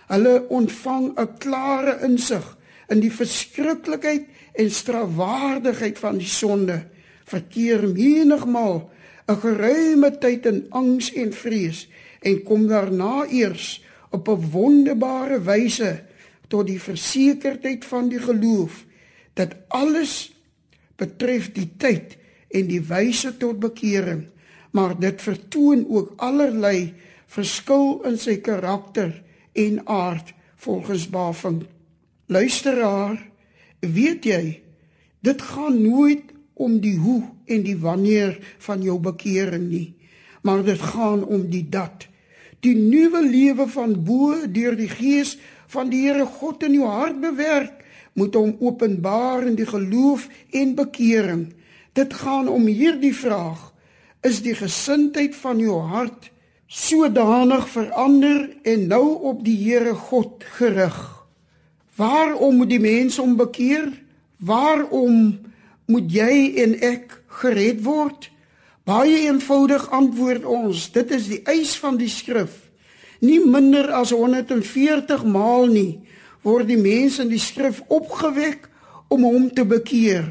Hulle 0.08 0.48
ontvang 0.48 1.18
'n 1.18 1.38
klare 1.38 1.98
insig 2.04 2.56
in 2.88 3.00
die 3.00 3.12
verskriklikheid 3.12 4.26
en 4.52 4.70
strafwaardigheid 4.70 5.98
van 5.98 6.18
die 6.18 6.28
sonde. 6.28 6.84
Verkeer 7.24 7.88
menigmal 7.88 8.90
'n 9.28 9.40
geruime 9.40 10.18
tyd 10.18 10.46
in 10.46 10.66
angs 10.70 11.12
en 11.12 11.32
vrees 11.32 11.88
en 12.20 12.42
kom 12.42 12.66
daarna 12.68 13.26
eers 13.30 13.84
op 14.10 14.28
'n 14.28 14.50
wonderbare 14.50 15.40
wyse 15.42 16.04
tot 16.48 16.66
die 16.66 16.80
versekerdheid 16.80 17.84
van 17.84 18.08
die 18.08 18.20
geloof 18.20 18.84
dat 19.34 19.56
alles 19.68 20.32
betref 20.96 21.52
die 21.52 21.70
tyd 21.76 22.16
en 22.48 22.66
die 22.66 22.82
wyse 22.82 23.36
tot 23.36 23.58
bekering. 23.58 24.26
Maar 24.70 24.98
dit 24.98 25.22
vertoon 25.22 25.86
ook 25.88 26.12
allerlei 26.16 26.94
verskil 27.26 28.02
in 28.04 28.18
sy 28.18 28.36
karakter 28.36 29.23
en 29.54 29.80
aard 29.86 30.34
volgens 30.56 31.08
Bafing 31.10 31.64
luisteraar 32.26 33.18
weet 33.80 34.24
jy 34.24 34.62
dit 35.24 35.42
gaan 35.42 35.76
nooit 35.82 36.32
om 36.54 36.78
die 36.80 36.96
hoe 36.98 37.22
en 37.50 37.62
die 37.64 37.76
wanneer 37.78 38.36
van 38.66 38.82
jou 38.82 38.98
bekering 39.02 39.68
nie, 39.68 39.94
maar 40.42 40.62
dit 40.64 40.80
gaan 40.80 41.24
om 41.24 41.48
die 41.50 41.64
dat. 41.68 42.06
Die 42.64 42.76
nuwe 42.76 43.20
lewe 43.24 43.66
van 43.68 43.96
bo 44.04 44.36
deur 44.48 44.76
die 44.76 44.88
gees 44.88 45.36
van 45.72 45.90
die 45.90 46.04
Here 46.06 46.26
God 46.26 46.62
in 46.64 46.76
jou 46.78 46.88
hart 46.88 47.20
bewerk, 47.20 47.82
moet 48.14 48.36
hom 48.38 48.54
openbaar 48.62 49.48
in 49.48 49.56
die 49.58 49.66
geloof 49.66 50.28
en 50.54 50.74
bekering. 50.78 51.48
Dit 51.92 52.14
gaan 52.14 52.48
om 52.48 52.66
hierdie 52.66 53.14
vraag: 53.14 53.72
is 54.22 54.40
die 54.44 54.54
gesindheid 54.54 55.34
van 55.36 55.58
jou 55.60 55.80
hart 55.90 56.30
sodanig 56.74 57.68
verander 57.70 58.48
en 58.66 58.86
nou 58.90 59.06
op 59.30 59.44
die 59.46 59.56
Here 59.62 59.94
God 59.94 60.42
gerig? 60.58 60.96
Waarom 61.94 62.58
moet 62.58 62.72
die 62.74 62.82
mens 62.82 63.20
hom 63.22 63.36
bekeer? 63.38 63.92
Waarom 64.42 65.38
moet 65.86 66.10
jy 66.10 66.34
en 66.64 66.74
ek 66.82 67.14
gered 67.40 67.84
word? 67.86 68.30
Baie 68.84 69.22
eenvoudig 69.28 69.86
antwoord 69.94 70.44
ons, 70.44 70.90
dit 70.92 71.14
is 71.14 71.30
die 71.30 71.40
eis 71.48 71.76
van 71.80 71.96
die 71.96 72.10
skrif. 72.10 72.58
Nie 73.24 73.38
minder 73.40 73.92
as 73.94 74.10
140 74.12 75.22
maal 75.24 75.70
nie 75.70 76.02
word 76.44 76.68
die 76.68 76.80
mens 76.80 77.16
in 77.22 77.30
die 77.30 77.40
skrif 77.40 77.80
opgewek 77.88 78.66
om 79.08 79.24
hom 79.24 79.46
te 79.54 79.64
bekeer. 79.64 80.26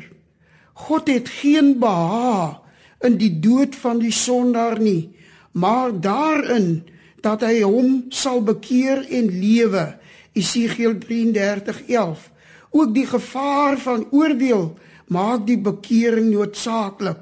God 0.86 1.10
het 1.10 1.32
geen 1.41 1.77
behaag 1.82 2.60
in 3.03 3.17
die 3.17 3.32
dood 3.41 3.73
van 3.79 3.97
die 4.03 4.13
sondaar 4.13 4.77
nie, 4.79 5.10
maar 5.53 5.93
daarin 6.01 6.83
dat 7.23 7.45
hy 7.45 7.61
hom 7.63 8.05
sal 8.11 8.41
bekeer 8.43 9.05
en 9.07 9.29
lewe. 9.39 9.85
Esegiel 10.33 10.97
33:11. 10.99 12.29
Ook 12.73 12.93
die 12.93 13.05
gevaar 13.07 13.77
van 13.77 14.07
oordeel 14.11 14.73
maak 15.07 15.45
die 15.47 15.59
bekering 15.61 16.31
noodsaaklik. 16.33 17.21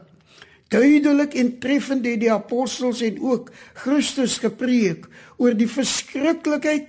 Duidelik 0.72 1.34
en 1.36 1.58
treffend 1.60 2.06
het 2.08 2.22
die 2.22 2.32
apostels 2.32 3.02
en 3.04 3.20
ook 3.20 3.52
Christus 3.74 4.38
gepreek 4.40 5.08
oor 5.38 5.58
die 5.58 5.68
verskriklikheid 5.68 6.88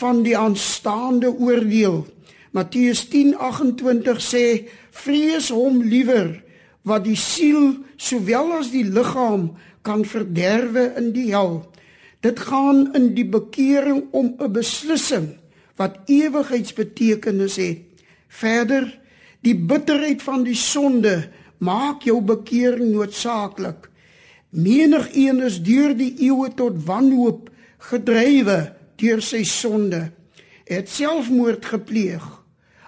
van 0.00 0.22
die 0.24 0.36
aanstaande 0.38 1.28
oordeel. 1.28 2.06
Matteus 2.50 3.04
10:28 3.12 4.20
sê: 4.22 4.64
"Vrees 4.90 5.48
hom 5.48 5.82
liewer 5.82 6.42
wat 6.82 7.04
die 7.04 7.16
siel 7.16 7.76
sowel 7.96 8.52
as 8.52 8.70
die 8.70 8.84
liggaam 8.84 9.52
kan 9.84 10.04
verderwe 10.04 10.92
in 10.96 11.12
die 11.12 11.30
hel." 11.30 11.70
Dit 12.24 12.40
gaan 12.40 12.88
in 12.96 13.12
die 13.14 13.28
bekering 13.28 14.08
om 14.10 14.34
'n 14.40 14.52
beslissing 14.52 15.36
wat 15.76 16.00
ewigheidsbetekenis 16.08 17.56
het. 17.56 17.80
Verder 18.28 18.88
Die 19.44 19.56
bitterheid 19.56 20.22
van 20.24 20.44
die 20.46 20.56
sonde 20.56 21.28
maak 21.60 22.06
jou 22.08 22.20
bekering 22.24 22.94
noodsaaklik. 22.94 23.90
Menig 24.48 25.10
een 25.12 25.42
is 25.44 25.58
deur 25.64 25.92
die 25.96 26.14
eeue 26.24 26.48
tot 26.56 26.78
wanhoop 26.86 27.50
gedrywe 27.90 28.58
deur 29.00 29.20
sy 29.20 29.42
sonde. 29.44 30.06
Het 30.64 30.88
selfmoord 30.88 31.66
gepleeg. 31.74 32.24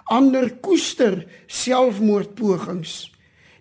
Ander 0.09 0.49
koester 0.65 1.19
selfmoordpogings. 1.45 3.11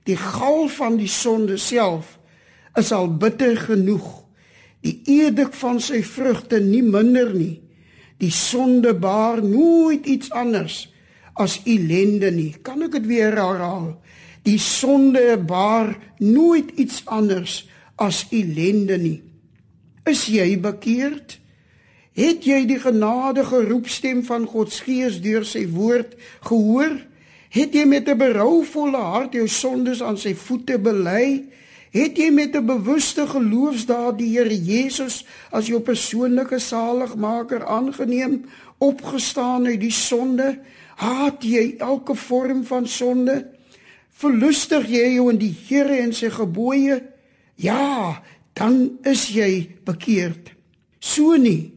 Die 0.09 0.17
gal 0.17 0.71
van 0.73 0.97
die 0.97 1.11
sonde 1.11 1.59
self 1.61 2.16
is 2.77 2.93
al 2.93 3.09
bitter 3.17 3.57
genoeg. 3.57 4.07
Die 4.85 5.01
edik 5.25 5.55
van 5.57 5.81
sy 5.83 6.03
vrugte 6.07 6.61
nie 6.63 6.83
minder 6.85 7.33
nie. 7.35 7.61
Die 8.21 8.33
sonde 8.33 8.95
baar 8.95 9.43
nooit 9.45 10.07
iets 10.07 10.31
anders 10.33 10.87
as 11.37 11.59
ellende 11.69 12.31
nie. 12.33 12.53
Kan 12.65 12.85
ek 12.87 12.97
dit 12.97 13.09
weer 13.11 13.35
herhaal? 13.37 13.97
Die 14.47 14.61
sonde 14.63 15.37
baar 15.43 15.97
nooit 16.23 16.71
iets 16.81 17.03
anders 17.05 17.65
as 18.01 18.25
ellende 18.31 18.97
nie. 19.01 19.19
Is 20.07 20.29
jy 20.31 20.55
bekeerd? 20.63 21.41
Het 22.17 22.47
jy 22.49 22.63
die 22.69 22.79
genadige 22.81 23.61
roepstem 23.67 24.23
van 24.25 24.47
God 24.49 24.73
se 24.73 24.87
Gees 24.87 25.19
deur 25.21 25.45
sy 25.45 25.67
woord 25.69 26.15
gehoor? 26.47 26.95
Het 27.53 27.75
jy 27.75 27.85
met 27.85 28.09
'n 28.09 28.17
berouvolle 28.17 28.97
hart 28.97 29.35
jou 29.35 29.49
sondes 29.49 30.03
aan 30.03 30.17
sy 30.17 30.35
voete 30.35 30.79
bely? 30.79 31.45
Het 31.91 32.17
jy 32.17 32.31
met 32.31 32.57
'n 32.57 32.67
bewuste 32.67 33.27
geloofsdaad 33.27 34.19
die 34.19 34.39
Here 34.39 34.63
Jesus 34.65 35.25
as 35.51 35.67
jou 35.67 35.81
persoonlike 35.81 36.59
saligmaker 36.59 37.65
aangeneem, 37.65 38.45
opgestaan 38.79 39.67
uit 39.67 39.81
die 39.81 39.91
sonde? 39.91 40.59
Haat 40.97 41.43
jy 41.43 41.75
elke 41.79 42.15
vorm 42.15 42.65
van 42.65 42.87
sonde? 42.87 43.47
Verlustig 44.11 44.89
jy 44.89 45.15
jou 45.15 45.31
in 45.31 45.39
die 45.39 45.57
Here 45.69 45.97
en 45.97 46.13
sy 46.13 46.31
gebooie? 46.31 47.03
Ja, 47.55 48.23
dan 48.53 48.99
is 49.03 49.29
jy 49.29 49.77
bekeerd. 49.85 50.55
So 50.99 51.37
nie 51.37 51.77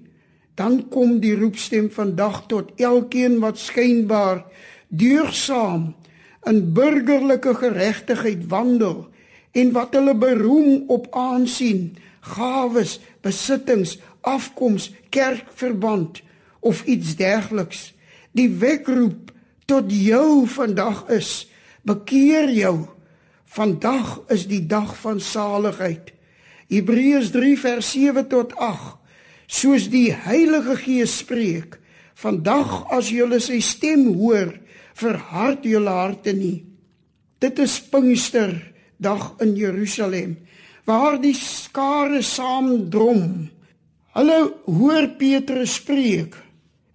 dan 0.60 0.82
kom 0.92 1.22
die 1.24 1.36
roepstem 1.40 1.88
vandag 1.94 2.44
tot 2.52 2.74
elkeen 2.84 3.38
wat 3.40 3.62
skynbaar 3.62 4.44
deursaam 4.92 5.94
in 6.50 6.60
burgerlike 6.76 7.54
geregtigheid 7.62 8.44
wandel 8.52 9.06
en 9.52 9.72
wat 9.74 9.96
hulle 9.98 10.16
beroem 10.18 10.84
op 10.88 11.08
aansien, 11.16 11.98
gawes, 12.20 13.00
besittings, 13.22 13.98
afkoms, 14.22 14.92
kerkverband 15.10 16.22
of 16.60 16.84
iets 16.86 17.16
dergeliks. 17.16 17.94
Die 18.32 18.50
wekroep 18.50 19.32
tot 19.66 19.90
jou 19.94 20.48
vandag 20.48 21.08
is: 21.10 21.50
bekeer 21.82 22.50
jou. 22.54 22.88
Vandag 23.50 24.20
is 24.30 24.46
die 24.48 24.66
dag 24.70 24.94
van 25.02 25.20
saligheid. 25.20 26.14
Hebreërs 26.70 27.32
3 27.34 27.58
vers 27.58 27.92
7 27.92 28.28
tot 28.30 28.54
8 28.56 28.98
soos 29.50 29.88
die 29.90 30.12
Heilige 30.14 30.76
Gees 30.78 31.16
spreek. 31.24 31.80
Vandag 32.14 32.84
as 32.94 33.10
julle 33.10 33.40
sy 33.42 33.58
stem 33.66 34.06
hoor, 34.20 34.52
verhard 34.94 35.66
julle 35.66 35.90
harte 35.90 36.36
nie. 36.36 36.68
Dit 37.42 37.58
is 37.64 37.80
Pinkster 37.82 38.54
dag 39.00 39.34
in 39.44 39.56
Jerusalem 39.56 40.38
waar 40.90 41.20
die 41.22 41.36
skare 41.38 42.22
saam 42.26 42.90
drom. 42.90 43.50
Hulle 44.18 44.40
hoor 44.66 45.08
Petrus 45.20 45.78
spreek 45.78 46.38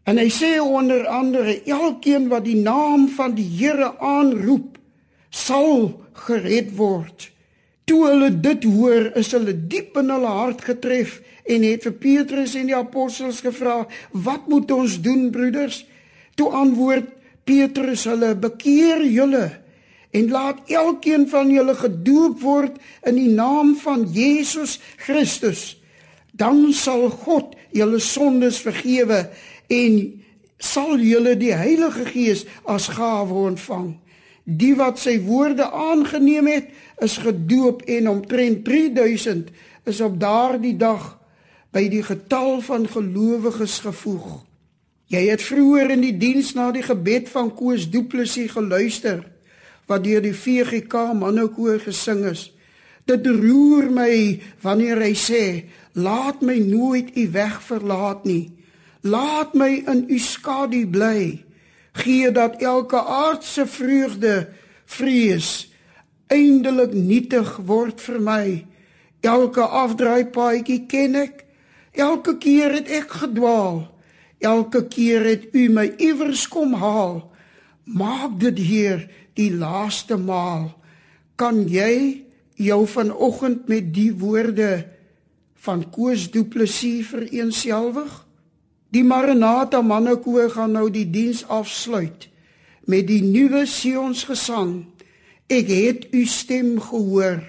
en 0.04 0.18
hy 0.20 0.26
sê 0.32 0.56
onder 0.60 1.06
andere 1.08 1.60
elkeen 1.64 2.26
wat 2.32 2.44
die 2.44 2.58
naam 2.58 3.06
van 3.16 3.36
die 3.38 3.46
Here 3.46 3.94
aanroep 4.02 4.76
sal 5.30 6.02
gered 6.26 6.74
word. 6.76 7.30
Toe 7.84 8.00
hulle 8.08 8.30
dit 8.40 8.64
hoor, 8.64 9.10
is 9.18 9.32
hulle 9.36 9.54
diep 9.54 9.96
in 10.00 10.12
hulle 10.12 10.36
hart 10.40 10.64
getref 10.64 11.18
en 11.44 11.64
het 11.66 11.84
vir 11.84 11.96
Petrus 12.00 12.54
en 12.56 12.70
die 12.70 12.76
apostels 12.76 13.42
gevra: 13.44 13.84
"Wat 14.12 14.48
moet 14.48 14.70
ons 14.70 15.00
doen, 15.00 15.30
broeders?" 15.30 15.84
Toe 16.34 16.50
antwoord 16.50 17.10
Petrus 17.44 18.04
hulle: 18.08 18.34
"Bekeer 18.34 19.04
julle 19.04 19.63
en 20.14 20.28
laat 20.30 20.60
elkeen 20.70 21.26
van 21.28 21.50
julle 21.50 21.74
gedoop 21.74 22.38
word 22.40 22.78
in 23.02 23.18
die 23.18 23.30
naam 23.34 23.74
van 23.82 24.06
Jesus 24.14 24.78
Christus. 25.02 25.74
Dan 26.30 26.70
sal 26.72 27.08
God 27.10 27.56
julle 27.74 27.98
sondes 27.98 28.60
vergewe 28.62 29.24
en 29.66 29.98
sal 30.58 31.02
julle 31.02 31.34
die 31.38 31.52
Heilige 31.54 32.06
Gees 32.14 32.46
as 32.62 32.88
gawe 32.94 33.34
ontvang." 33.50 33.94
Die 34.44 34.74
wat 34.76 35.00
sy 35.00 35.16
woorde 35.24 35.70
aangeneem 35.72 36.46
het, 36.52 36.66
is 37.00 37.16
gedoop 37.16 37.82
en 37.88 38.08
omtrent 38.08 38.64
3000 38.64 39.48
is 39.88 40.00
op 40.04 40.20
daardie 40.20 40.76
dag 40.76 41.14
by 41.72 41.88
die 41.88 42.02
getal 42.04 42.60
van 42.60 42.84
gelowiges 42.88 43.80
gevoeg. 43.82 44.44
Jy 45.10 45.26
het 45.30 45.42
vroeër 45.42 45.96
in 45.96 46.04
die 46.04 46.16
diens 46.16 46.52
na 46.54 46.70
die 46.72 46.84
gebed 46.84 47.28
van 47.32 47.50
Koos 47.56 47.88
Duplessis 47.90 48.52
geluister 48.52 49.24
wat 49.86 50.04
deur 50.04 50.22
die 50.22 50.34
VGK 50.34 51.14
mannekoor 51.14 51.80
gesing 51.80 52.24
is. 52.30 52.50
Dit 53.04 53.26
roer 53.26 53.90
my 53.92 54.40
wanneer 54.62 55.02
hy 55.02 55.14
sê: 55.14 55.64
"Laat 55.92 56.40
my 56.40 56.58
nooit 56.58 57.16
u 57.16 57.30
weg 57.30 57.62
verlaat 57.62 58.24
nie. 58.24 58.52
Laat 59.02 59.54
my 59.54 59.84
in 59.86 60.06
u 60.08 60.18
skadu 60.18 60.86
bly." 60.86 61.44
gee 61.94 62.30
dat 62.30 62.56
elke 62.62 62.98
aardse 62.98 63.66
vreugde 63.66 64.48
vrees 64.84 65.70
eindelik 66.26 66.92
nietig 66.92 67.56
word 67.66 68.00
vir 68.02 68.20
my 68.20 68.46
elke 69.22 69.62
afdraai 69.62 70.26
paadjie 70.34 70.80
ken 70.90 71.14
ek 71.22 71.44
elke 72.06 72.34
keer 72.42 72.74
het 72.80 72.90
ek 72.98 73.14
gedwaal 73.22 73.78
elke 74.42 74.82
keer 74.90 75.22
het 75.28 75.46
u 75.54 75.68
my 75.76 75.86
iewers 76.02 76.48
kom 76.50 76.74
haal 76.82 77.20
maak 77.84 78.38
dit 78.40 78.58
heer 78.58 79.06
die 79.38 79.50
laaste 79.52 80.16
maal 80.16 80.72
kan 81.36 81.64
jy 81.68 82.24
jou 82.56 82.84
vanoggend 82.86 83.68
met 83.68 83.90
die 83.94 84.12
woorde 84.14 84.84
van 85.64 85.82
Koos 85.90 86.28
Du 86.30 86.44
Plessis 86.44 87.08
vereenselwig 87.10 88.24
Die 88.94 89.02
Maranatha 89.02 89.80
mannekoor 89.82 90.52
gaan 90.54 90.76
nou 90.76 90.86
die 90.92 91.06
diens 91.10 91.42
afsluit 91.50 92.28
met 92.86 93.08
die 93.08 93.22
nuwe 93.24 93.64
Sions 93.66 94.22
gesang. 94.28 94.84
Ek 95.50 95.66
het 95.72 96.04
u 96.14 96.22
stem 96.30 96.76
gehoor 96.78 97.42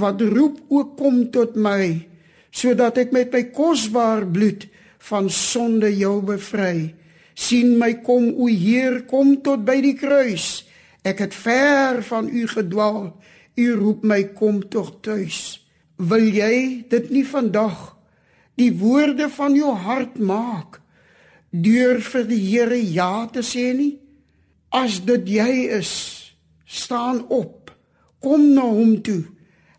wat 0.00 0.22
roep 0.24 0.62
ook 0.72 0.96
kom 0.98 1.20
tot 1.34 1.58
my 1.60 2.06
sodat 2.54 2.96
ek 3.02 3.12
met 3.12 3.34
my 3.34 3.42
kosbaar 3.52 4.24
bloed 4.30 4.64
van 5.10 5.28
sonde 5.28 5.90
jou 5.92 6.20
bevry. 6.24 6.94
Sien 7.34 7.74
my 7.78 7.92
kom 8.06 8.30
o 8.38 8.48
Heer 8.50 9.02
kom 9.10 9.36
tot 9.42 9.64
by 9.66 9.80
die 9.82 9.96
kruis. 9.98 10.64
Ek 11.04 11.20
het 11.20 11.34
ver 11.34 12.02
van 12.06 12.30
u 12.30 12.46
gedwaal. 12.48 13.10
U 13.54 13.66
roep 13.78 14.04
my 14.06 14.22
kom 14.34 14.62
tog 14.70 14.96
tuis. 15.04 15.60
Wil 15.96 16.30
jy 16.34 16.56
dit 16.90 17.10
nie 17.10 17.26
vandag 17.26 17.94
die 18.58 18.70
woorde 18.78 19.28
van 19.34 19.54
jou 19.58 19.74
hart 19.74 20.18
maak 20.18 20.80
deur 21.50 22.00
vir 22.02 22.26
die 22.30 22.40
Here 22.42 22.78
ja 22.78 23.26
te 23.30 23.42
sê 23.46 23.70
nie 23.74 23.94
as 24.74 25.00
dit 25.06 25.28
jy 25.36 25.66
is 25.76 25.92
staan 26.66 27.22
op 27.30 27.70
kom 28.22 28.48
na 28.54 28.66
hom 28.66 28.96
toe 29.06 29.22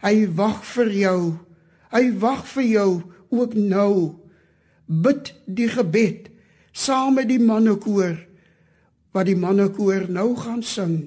hy 0.04 0.28
wag 0.40 0.62
vir 0.76 0.92
jou 1.00 1.20
hy 1.96 2.06
wag 2.24 2.46
vir 2.54 2.68
jou 2.70 2.92
ook 3.36 3.56
nou 3.60 3.96
bid 4.88 5.34
die 5.48 5.70
gebed 5.72 6.30
saam 6.76 7.14
met 7.16 7.30
die 7.32 7.40
mannekoor 7.40 8.18
wat 9.16 9.30
die 9.30 9.38
mannekoor 9.40 10.10
nou 10.12 10.34
gaan 10.36 10.64
sing 10.64 10.98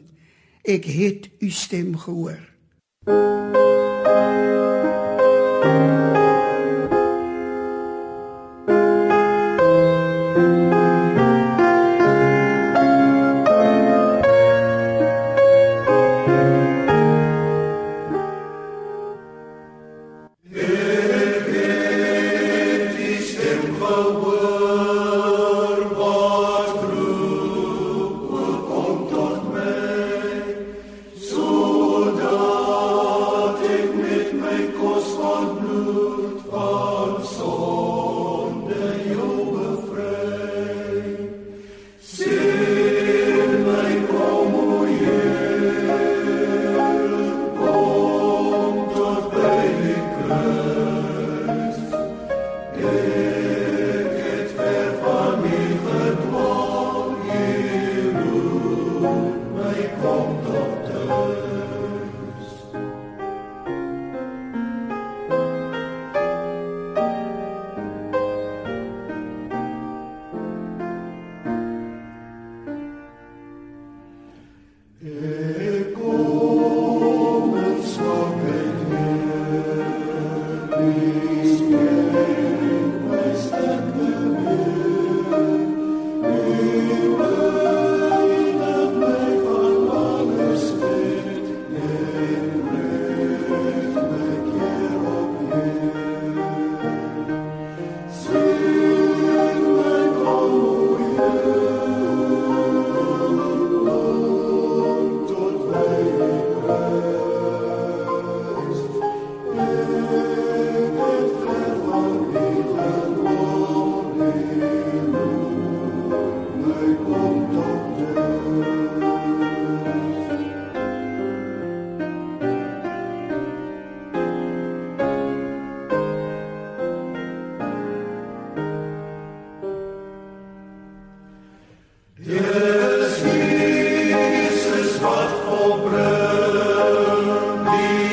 ek 0.65 0.89
het 0.89 1.29
u 1.45 1.51
stem 1.53 1.93
gehoor 2.01 2.41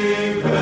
Amen. 0.05 0.54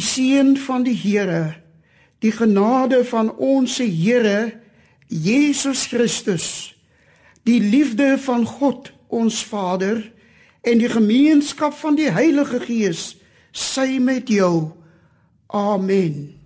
die 0.00 0.06
seën 0.08 0.54
van 0.56 0.84
die 0.86 0.96
Here, 0.96 1.58
die 2.24 2.32
genade 2.32 3.02
van 3.04 3.28
ons 3.36 3.76
Here 3.84 4.54
Jesus 5.12 5.90
Christus, 5.90 6.46
die 7.44 7.60
liefde 7.60 8.14
van 8.24 8.46
God 8.48 8.92
ons 9.12 9.42
Vader 9.44 10.00
en 10.64 10.80
die 10.80 10.88
gemeenskap 10.88 11.76
van 11.76 11.98
die 12.00 12.08
Heilige 12.08 12.62
Gees 12.64 13.18
sy 13.52 13.98
met 14.00 14.30
jou. 14.32 14.72
Amen. 15.52 16.39